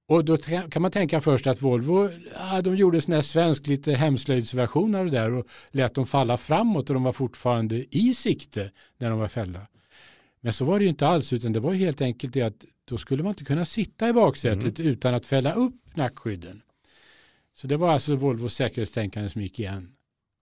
[0.08, 0.36] Och då
[0.70, 5.04] kan man tänka först att Volvo, ja, de gjorde sån här svensk lite hemslöjdsversion av
[5.04, 9.18] det där och lät dem falla framåt och de var fortfarande i sikte när de
[9.18, 9.66] var fällda.
[10.40, 12.98] Men så var det ju inte alls utan det var helt enkelt det att då
[12.98, 16.62] skulle man inte kunna sitta i baksätet utan att fälla upp nackskydden.
[17.54, 19.95] Så det var alltså Volvos säkerhetstänkande som gick igen.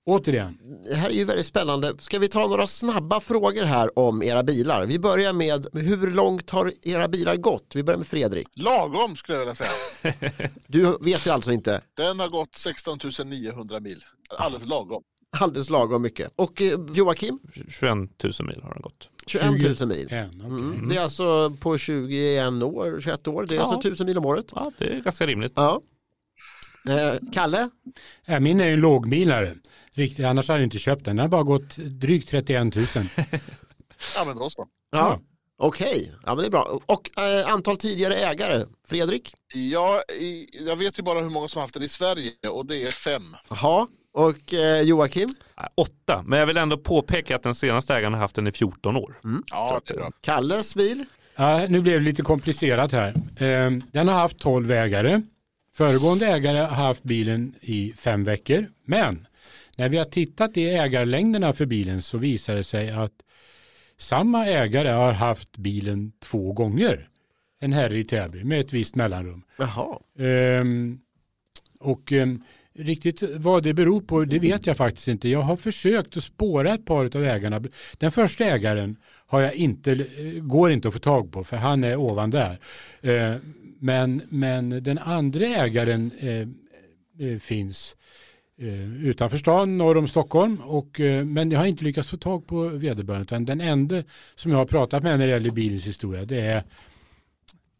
[0.06, 1.94] Återigen, Det här är ju väldigt spännande.
[1.98, 4.86] Ska vi ta några snabba frågor här om era bilar?
[4.86, 7.72] Vi börjar med hur långt har era bilar gått?
[7.74, 8.48] Vi börjar med Fredrik.
[8.54, 10.22] Lagom skulle jag vilja säga.
[10.66, 14.04] Du vet ju alltså inte Den har gått 16 900 mil.
[14.38, 15.02] Alldeles lagom.
[15.36, 16.32] alldeles lagom mycket.
[16.36, 17.38] Och eh, Joakim,
[17.68, 18.08] 21 000
[18.46, 19.08] mil har den gått.
[19.26, 20.08] 21 000 mil.
[20.12, 20.88] Mm.
[20.88, 23.62] Det är alltså på 21 år, 21 år, det är Ja.
[23.62, 24.46] alltså 1000 mil om året.
[24.54, 25.52] Ja, det är ganska rimligt.
[25.56, 25.80] Ja.
[26.88, 27.68] Eh, Kalle,
[28.24, 29.54] Ja, min är ju en lågmilare.
[29.94, 31.16] Riktigt, annars hade jag inte köpt den.
[31.16, 32.86] Den har bara gått drygt 31 000.
[34.16, 34.66] Ja, men då så.
[34.92, 35.20] ja.
[35.58, 36.80] okej, ja, men det är bra.
[36.86, 39.34] Och eh, antal tidigare ägare, Fredrik?
[39.54, 42.82] Ja, i, jag vet ju bara hur många som haft den i Sverige och det
[42.86, 43.22] är fem.
[43.50, 45.28] Jaha, och eh, Joakim?
[45.58, 48.52] Äh, Åtta, men jag vill ändå påpeka att den senaste ägaren har haft den i
[48.52, 49.20] 14 år.
[49.50, 50.10] Ja, det är bra.
[50.20, 51.04] Kalles bil?
[51.36, 53.08] Ja, nu blev det lite komplicerat här.
[53.36, 55.22] Eh, Den har haft 12 ägare.
[55.76, 58.66] Föregående ägare har haft bilen i fem veckor.
[58.86, 59.26] Men
[59.76, 63.12] när vi har tittat i ägarlängderna för bilen så visar det sig att
[63.96, 67.08] samma ägare har haft bilen två gånger.
[67.60, 69.42] En herre i Täby med ett visst mellanrum.
[69.58, 70.98] Jaha, Ehm,
[71.80, 72.42] och ehm,
[72.74, 75.28] riktigt vad det beror på, det vet jag faktiskt inte.
[75.28, 77.62] Jag har försökt att spåra ett par av ägarna.
[77.98, 78.96] Den första ägaren
[79.26, 82.58] har jag inte, eh, går inte att få tag på för han är ovan där.
[83.00, 83.36] Eh,
[83.78, 87.96] men, men den andra ägaren eh, eh, finns
[88.60, 90.56] eh, utanför stan norr om Stockholm.
[90.64, 93.22] Och, eh, men jag har inte lyckats få tag på vederbörande.
[93.22, 94.02] Utan den enda
[94.34, 96.64] som jag har pratat med när det gäller bilens historia det är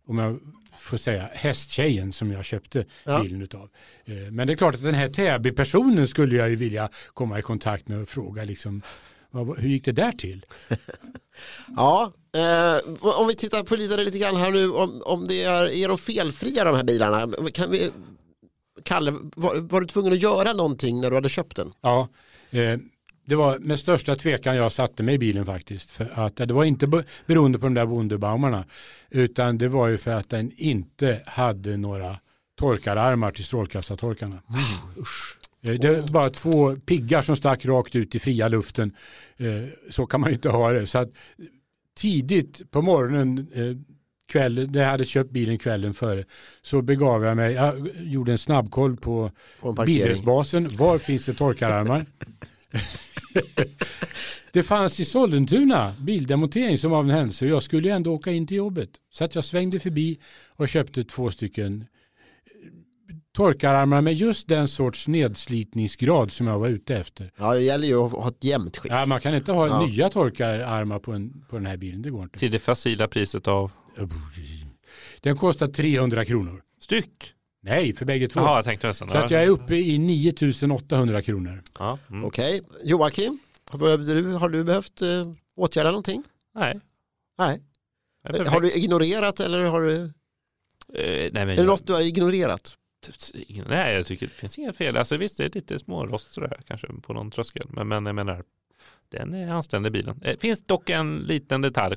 [0.06, 0.38] om jag
[0.78, 3.22] får säga hästtjejen som jag köpte Ja.
[3.22, 3.68] bilen utav.
[4.04, 7.42] Eh, Men det är klart att den här Täby-personen skulle jag ju vilja komma i
[7.42, 8.82] kontakt med och fråga liksom
[9.58, 10.44] Hur gick det där till?
[11.76, 15.68] Ja, eh, om vi tittar på vidare lite grann här nu om, om det är,
[15.68, 17.32] är de felfria de här bilarna?
[17.54, 17.90] Kan vi,
[18.84, 21.72] Kalle, var, var du tvungen att göra någonting när du hade köpt den?
[21.80, 22.08] Ja,
[22.50, 22.78] eh,
[23.26, 25.90] det var med största tvekan jag satte mig i bilen faktiskt.
[25.90, 28.64] För att det var inte be- beroende på de där Wunderbaumarna
[29.10, 32.16] utan det var ju för att den inte hade några
[32.58, 34.42] torkararmar till strålkastartorkarna.
[35.68, 38.96] Eh, Det är bara två piggar som stack rakt ut i fria luften.
[39.36, 39.46] Eh,
[39.90, 40.86] Så kan man ju inte ha det.
[40.86, 41.10] Så att
[41.96, 43.48] tidigt på morgonen,
[44.28, 46.24] eh, kväll, när jag hade köpt bilen kvällen före,
[46.62, 49.98] så begav jag mig, jag gjorde en snabbkoll på På en parkering?
[49.98, 50.68] Bildelsbasen.
[50.76, 52.04] Var finns det torkararmar?
[54.52, 58.30] det fanns i Sollentuna bildemontering som av en händelse och jag skulle ju ändå åka
[58.30, 58.90] in till jobbet.
[59.12, 60.18] Så att jag svängde förbi
[60.56, 61.86] och köpte två stycken eh,
[63.36, 67.30] torkararmar med just den sorts nedslitningsgrad som jag var ute efter.
[67.38, 68.92] Ja, det gäller ju att ha ett jämnt skick.
[68.92, 69.86] Ja, man kan inte ha Ja.
[69.86, 72.38] nya torkararmar på, en, på den här bilen, det går inte.
[72.38, 73.70] Till det facila priset av
[75.20, 76.62] Den kostar 300 kronor.
[76.80, 77.34] styck.
[77.62, 78.40] Nej, för bägge två.
[78.40, 78.94] Jaha, jag tänkte.
[78.94, 81.62] Så att jag är uppe i 9800 kronor.
[81.78, 82.24] ja, mm.
[82.24, 83.38] Okej, Joakim,
[83.72, 86.22] behövde du, har du behövt eh, åtgärda någonting?
[86.54, 86.80] Nej.
[87.38, 87.60] Nej.
[88.22, 88.44] jag.
[88.44, 90.12] Har du ignorerat eller har du,
[90.94, 92.78] Eh, nej, men är det något du har ignorerat?
[93.68, 94.96] Nej, jag tycker det finns inga fel.
[94.96, 97.66] Alltså visst, det är lite smårost sådär kanske på någon tröskel.
[97.68, 98.44] Men, men jag menar,
[99.10, 100.20] den är anständig bilen.
[100.22, 101.96] Det finns dock en liten detalj.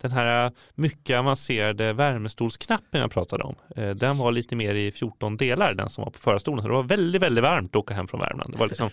[0.00, 3.54] Den här eh, mycket avancerade värmestolsknappen jag pratade om.
[3.76, 6.62] Eh, den var lite mer i 14 delar, den som var på förarstolen.
[6.62, 8.52] Så det var väldigt, väldigt varmt att åka hem från Värmland.
[8.52, 8.90] Det var liksom,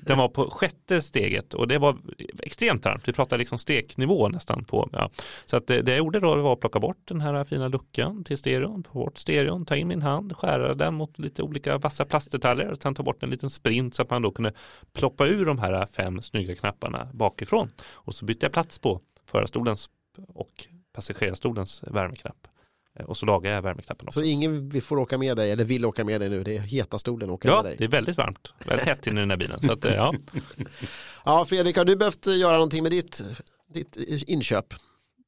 [0.00, 1.96] den var på sjätte steget och det var
[2.42, 3.08] extremt varmt.
[3.08, 4.88] Vi pratade liksom steknivå nästan på.
[4.92, 5.10] Ja.
[5.46, 8.24] Så att det, det jag gjorde då var att plocka bort den här fina luckan
[8.24, 12.04] till stereon, på bort stereon, ta in min hand, skära den mot lite olika vassa
[12.04, 14.52] plastdetaljer och sen ta bort en liten sprint så att man då kunde
[14.92, 17.70] ploppa ur de här fem snygga knapparna bakifrån.
[17.92, 19.90] Och så bytte jag plats på förarstolens
[20.28, 22.36] och passagerarstolens värmeknapp.
[22.98, 24.20] Eh, Och så lagade jag värmeknappen också.
[24.20, 26.60] Så ingen vi får åka med dig eller vill åka med dig nu, det är
[26.60, 27.76] heta stolen åka Ja, med dig.
[27.78, 28.52] det är väldigt varmt.
[28.66, 29.60] Väldigt hett inne i den här bilen.
[29.60, 30.14] Så att, eh, ja.
[31.24, 33.22] Ja, Fredrik, har du behövt göra någonting med ditt,
[33.74, 34.74] ditt inköp?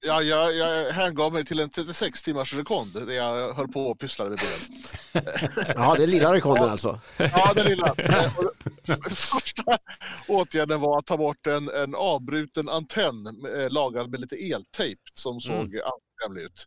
[0.06, 3.98] Ja, jag, jag hängav mig till en 36 timmars rekord där jag höll på och
[4.00, 4.84] pysslade med bilen.
[5.76, 7.00] Ja, det är lilla rekorden alltså.
[7.16, 7.94] Ja, den lilla.
[9.10, 9.78] Första
[10.28, 13.26] åtgärden var att ta bort en, en avbruten antenn
[13.56, 15.80] eh, lagad med lite eltejp som såg mm.
[16.24, 16.66] användlig ut.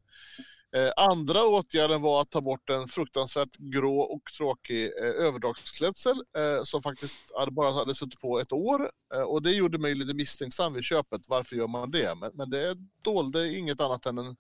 [0.76, 6.64] Eh, andra åtgärden var att ta bort en fruktansvärt grå och tråkig eh, överdragsklädsel eh,
[6.64, 8.92] som faktiskt hade bara hade suttit på ett år.
[9.14, 11.22] Eh, och det gjorde mig lite misstänksam vid köpet.
[11.28, 12.16] Varför gör man det?
[12.16, 14.36] Men, men det dolde inget annat än en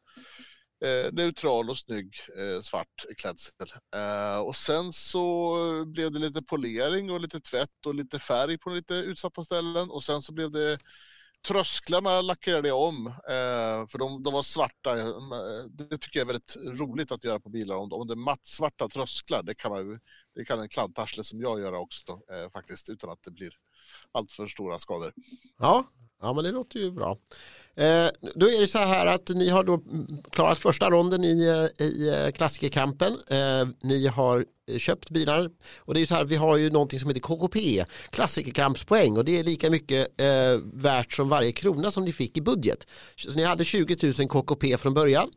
[0.83, 3.53] eh, neutral och snygg eh, svart klädsel.
[3.95, 5.55] Eh, och sen så
[5.85, 10.03] blev det lite polering och lite tvätt och lite färg på lite utsatta ställen och
[10.03, 10.77] sen så blev det
[11.47, 14.99] Trösklarna lackerade jag om, eh, för de, de, var svarta.
[14.99, 17.75] Eh, det tycker jag är väldigt roligt att göra på bilar.
[17.75, 19.99] Om, om det är mattsvarta trösklar, det kan, man,
[20.35, 23.53] det kan en klantarsle som jag göra också eh, faktiskt, utan att det blir
[24.11, 25.13] alltför stora skador.
[25.57, 25.83] Ja,
[26.21, 27.17] ja men det låter ju bra.
[27.75, 29.81] Eh, då är det så här att ni har då
[30.31, 33.17] klarat första ronden i, eh, i eh, klassikerkampen.
[33.27, 34.45] Eh, ni har
[34.77, 35.49] köpt bilar
[35.79, 39.39] och det är så här vi har ju någonting som heter KKP, klassikerkampspoäng och det
[39.39, 42.87] är lika mycket eh, värt som varje krona som ni fick i budget.
[43.15, 45.29] Så ni hade 20 000 KKP från början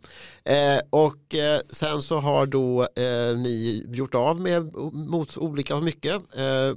[0.44, 6.14] eh, och eh, sen så har då eh, ni gjort av med mot olika mycket.
[6.14, 6.76] Eh,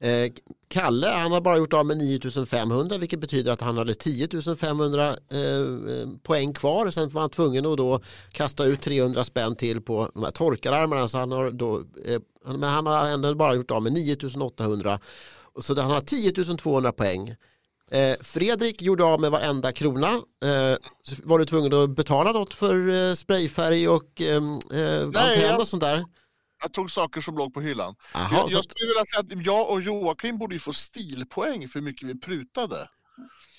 [0.00, 0.32] Eh,
[0.68, 5.08] Kalle han har bara gjort av med 9500 vilket betyder att han hade 10 500
[5.08, 5.16] eh,
[6.22, 6.90] poäng kvar.
[6.90, 8.00] Sen var han tvungen att då
[8.32, 11.08] kasta ut 300 spänn till på de här torkararmarna.
[11.08, 15.00] Så han har då, eh, men han har ändå bara gjort av med 9800.
[15.60, 17.34] Så han har 10 200 poäng.
[17.90, 20.08] Eh, Fredrik gjorde av med varenda krona.
[20.44, 20.76] Eh,
[21.22, 24.42] var du tvungen att betala något för eh, sprayfärg och eh,
[25.04, 26.04] antenn och sånt där?
[26.62, 27.94] Jag tog saker som låg på hyllan.
[28.14, 28.70] Aha, jag, jag att...
[28.70, 32.20] skulle vilja säga att jag och Joakim borde ju få stilpoäng för hur mycket vi
[32.20, 32.88] prutade.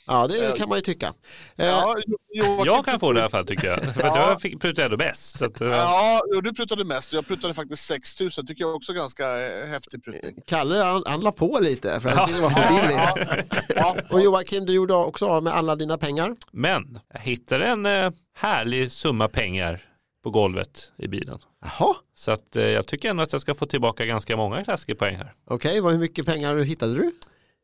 [0.10, 1.14] Ja, det kan man ju tycka.
[1.56, 1.95] Ja,
[2.36, 2.66] Joakim...
[2.66, 3.84] Jag kan få det i alla fall tycker jag.
[3.93, 5.38] För att jag fick prutade ändå bäst.
[5.39, 7.14] Så att, ja, du prutade mest.
[7.14, 8.32] Jag prutade faktiskt 6 000.
[8.32, 9.26] tycker jag också ganska
[9.68, 10.36] häftig prutning.
[10.48, 13.66] Kalle, han, han la på lite för han tyckte det var för billigt.
[13.76, 13.95] Ja.
[14.10, 16.36] Och Joakim, du gjorde också av med alla dina pengar.
[16.52, 19.87] Men jag hittade en eh, härlig summa pengar
[20.28, 21.40] på golvet i bilen.
[21.62, 21.96] Jaha.
[22.16, 25.34] Så att, eh, jag tycker ändå att jag ska få tillbaka ganska många klassikerpoäng här.
[25.46, 27.12] Okej, okay, hur mycket pengar hittade du?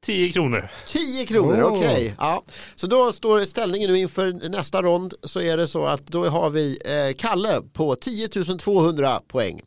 [0.03, 0.69] 10 kronor.
[0.87, 1.73] 10 kronor, oh.
[1.73, 1.93] okej.
[1.93, 2.11] Okay.
[2.17, 2.43] Ja.
[2.75, 6.49] Så då står ställningen nu inför nästa rond så är det så att då har
[6.49, 9.61] vi eh, Kalle på 10 200 poäng.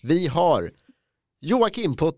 [0.00, 0.70] Vi har
[1.40, 2.12] Joakim på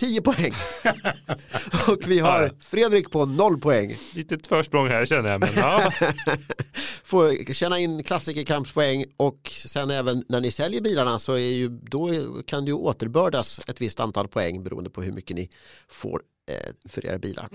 [0.00, 0.54] 10 poäng.
[1.88, 3.96] och vi har Fredrik på 0 poäng.
[4.14, 5.40] Litet försprång här känner jag.
[5.40, 5.92] Men, ja.
[7.04, 12.10] Får känna in klassikerkampspoäng och sen även när ni säljer bilarna så är ju, då
[12.46, 15.50] kan det ju återbördas ett visst antal poäng beroende på hur mycket ni
[15.88, 17.48] får eh, för era bilar.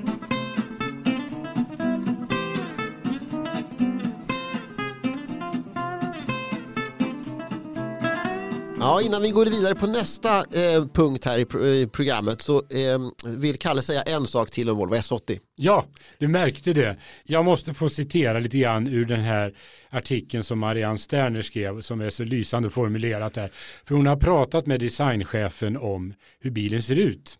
[8.80, 12.57] Ja, innan vi går vidare på nästa eh, punkt här i, pro i programmet så
[12.57, 12.99] eh,
[13.38, 15.39] vill Kalle säga en sak till om Volvo S80.
[15.55, 15.86] Ja,
[16.17, 16.97] du märkte det.
[17.23, 19.53] Jag måste få citera lite grann ur den här
[19.89, 23.51] artikeln som Marianne Sterner skrev som är så lysande formulerat där.
[23.86, 27.38] För hon har pratat med designchefen om hur bilen ser ut.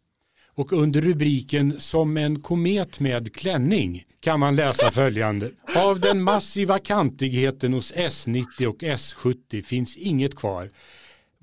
[0.56, 5.52] Och under rubriken Som en komet med klänning kan man läsa följande.
[5.76, 10.70] Av den massiva kantigheten hos S90 och S70 finns inget kvar.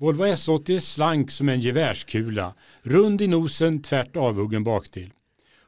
[0.03, 5.13] Volvo S80 är slank som en gevärskula, rund i nosen, tvärt avhuggen baktill.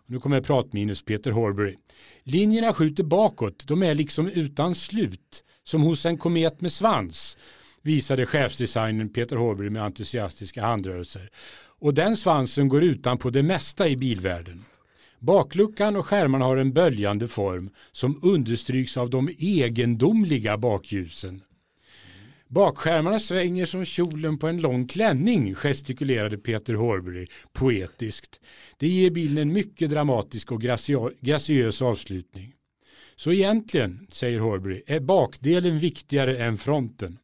[0.05, 1.75] Nu kommer jag pratminus Peter Horbury.
[2.23, 7.37] Linjerna skjuter bakåt, de är liksom utan slut, som hos en komet med svans,
[7.81, 11.29] visade chefsdesignern Peter Horbury med entusiastiska handrörelser.
[11.79, 14.65] Och den svansen går utan på det mesta i bilvärlden.
[15.19, 21.41] Bakluckan och skärmarna har en böljande form som understryks av de egendomliga bakljusen.
[22.55, 28.39] Bakskärmarna svänger som kjolen på en lång klänning, gestikulerade Peter Horbury poetiskt.
[28.77, 30.61] Det ger bilen en mycket dramatisk och
[31.21, 32.53] graciös avslutning.
[33.15, 37.17] Så egentligen, säger Horbury, är bakdelen viktigare än fronten.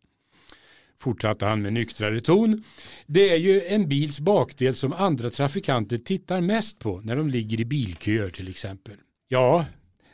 [0.98, 2.64] Fortsatte han med nyktrare ton.
[3.08, 7.62] Det är ju en bils bakdel som andra trafikanter tittar mest på när de ligger
[7.62, 8.96] i bilköer till exempel.
[9.28, 9.66] Ja,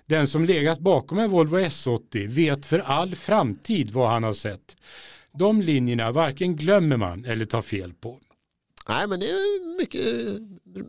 [0.10, 4.78] den som legat bakom en Volvo S80 vet för all framtid vad han har sett.
[5.34, 8.20] De linjerna varken glömmer man eller tar fel på.
[8.90, 10.02] Nej men det är mycket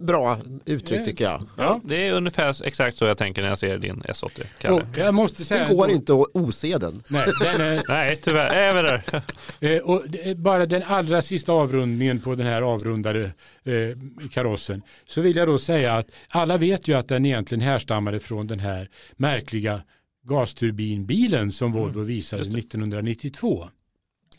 [0.01, 1.42] bra uttryck tycker jag.
[1.57, 4.68] Ja, det är ungefär exakt så jag tänker när jag ser din S80.
[4.68, 7.03] Och jag måste säga det går då, inte att ose den.
[7.09, 8.55] Nej, den är, nej tyvärr.
[8.55, 9.03] Även där.
[9.61, 10.03] Eh, och
[10.36, 13.20] bara den allra sista avrundningen på den här avrundade
[13.64, 18.20] eh, karossen så vill jag då säga att alla vet ju att den egentligen härstammade
[18.20, 19.82] från den här märkliga
[20.28, 21.82] gasturbinbilen som mm.
[21.82, 23.68] Volvo visade 1992.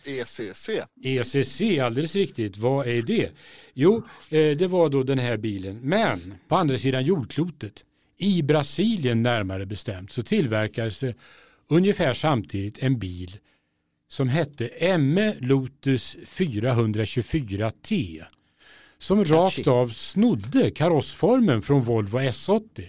[0.04, 0.70] ECC.
[1.04, 2.58] ECC, alldeles riktigt.
[2.58, 3.30] Vad är det?
[3.74, 5.80] Jo, eh, det var då den här bilen.
[5.80, 7.86] Men på andra sidan jordklotet,
[8.18, 11.16] i Brasilien närmare bestämt, så tillverkades det
[11.68, 13.38] ungefär samtidigt en bil
[14.08, 18.24] som hette ME Lotus 424T
[18.98, 22.82] som rakt av snodde karossformen från Volvo S80.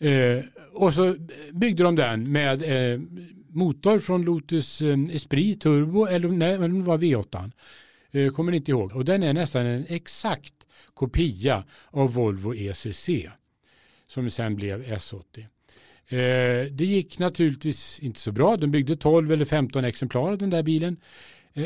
[0.00, 1.16] Eh, och så
[1.52, 3.00] byggde de den med eh,
[3.48, 7.50] motor från Lotus eh, Esprit Turbo eller nej, det var V8.
[8.10, 8.96] Eh, kommer inte ihåg.
[8.96, 10.54] Och den är nästan en exakt
[10.94, 13.08] kopia av Volvo ECC
[14.06, 15.38] som sen blev S80.
[16.08, 18.56] Eh, det gick naturligtvis inte så bra.
[18.56, 20.96] De byggde 12 eller 15 exemplar av den där bilen.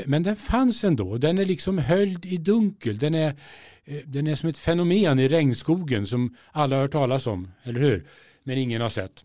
[0.06, 1.18] Men den fanns ändå.
[1.18, 2.98] Den är liksom höljd i dunkel.
[2.98, 3.34] Den är,
[4.04, 8.06] den är som ett fenomen i regnskogen som alla har hört talas om, eller hur?
[8.44, 9.24] Men ingen har sett.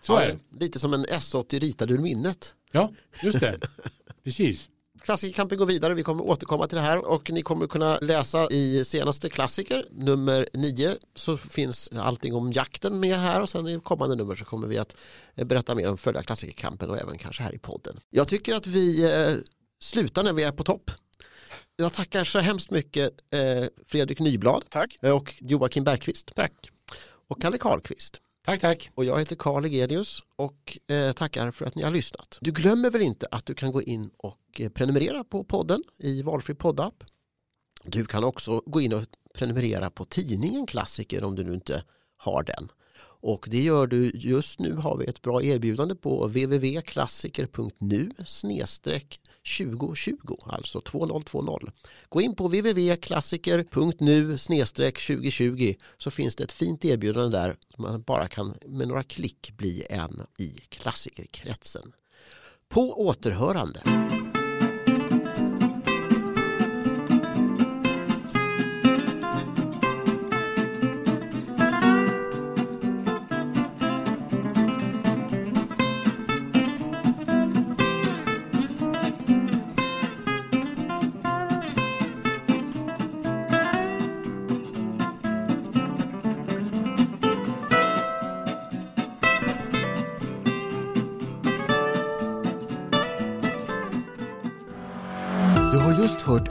[0.00, 0.64] Så ja, är det.
[0.64, 2.54] Lite som en S80 ritad ur minnet.
[2.72, 2.92] Ja,
[3.22, 3.60] just det.
[4.24, 4.68] Precis.
[5.00, 8.84] Klassikerkampen går vidare, vi kommer återkomma till det här och ni kommer kunna läsa i
[8.84, 14.16] senaste klassiker, nummer 9, så finns allting om jakten med här och sen i kommande
[14.16, 14.96] nummer så kommer vi att
[15.34, 18.00] eh, berätta mer om följa klassikerkampen och även kanske här i podden.
[18.10, 19.36] Jag tycker att vi eh,
[19.80, 20.90] slutar när vi är på topp.
[21.76, 24.96] Jag tackar så hemskt mycket eh, Fredrik Nyblad Tack.
[25.02, 26.34] och Joakim Bergqvist.
[26.34, 26.70] Tack.
[27.28, 28.20] Och Kalle Karlqvist.
[28.44, 28.90] Tack, tack.
[28.94, 32.38] Och jag heter Karl Egenius och eh, tackar för att ni har lyssnat.
[32.40, 36.22] Du glömmer väl inte att du kan gå in och eh, prenumerera på podden i
[36.22, 37.04] valfri poddapp.
[37.84, 41.84] Du kan också gå in och prenumerera på tidningen Klassiker om du nu inte
[42.16, 42.68] har den.
[43.22, 49.20] Och det gör du just nu har vi ett bra erbjudande på www.klassiker.nu snedstreck
[49.58, 50.16] 2020,
[50.46, 51.70] alltså 2020.
[52.08, 58.28] Gå in på www.klassiker.nu snedstreck 2020 så finns det ett fint erbjudande där man bara
[58.28, 61.92] kan med några klick bli en i klassikerkretsen.
[62.68, 63.82] På återhörande.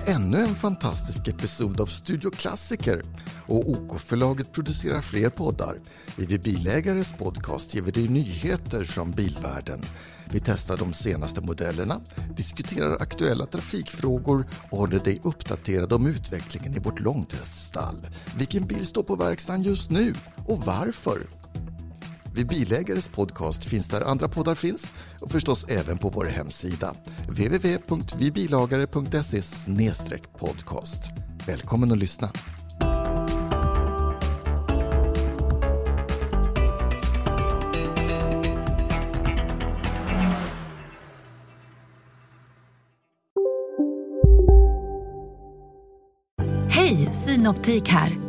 [0.10, 3.02] Ännu en fantastisk episod av Studio Klassiker
[3.48, 5.76] och OK-förlaget producerar fler poddar.
[6.18, 9.82] I Vi Bilägares podcast ger vi dig nyheter från bilvärlden.
[10.32, 12.02] Vi testar de senaste modellerna,
[12.38, 18.08] diskuterar aktuella trafikfrågor och håller dig uppdaterad om utvecklingen i vårt långteststall.
[18.38, 20.14] Vilken bil står på verkstaden just nu
[20.48, 21.39] och varför?
[22.34, 26.96] Vid Bilägares podcast finns där andra poddar finns och förstås även på vår hemsida
[27.30, 29.42] www.vibilagare.se
[30.40, 31.02] podcast.
[31.48, 32.32] Välkommen att lyssna!
[46.70, 48.29] Hej, Synoptik här.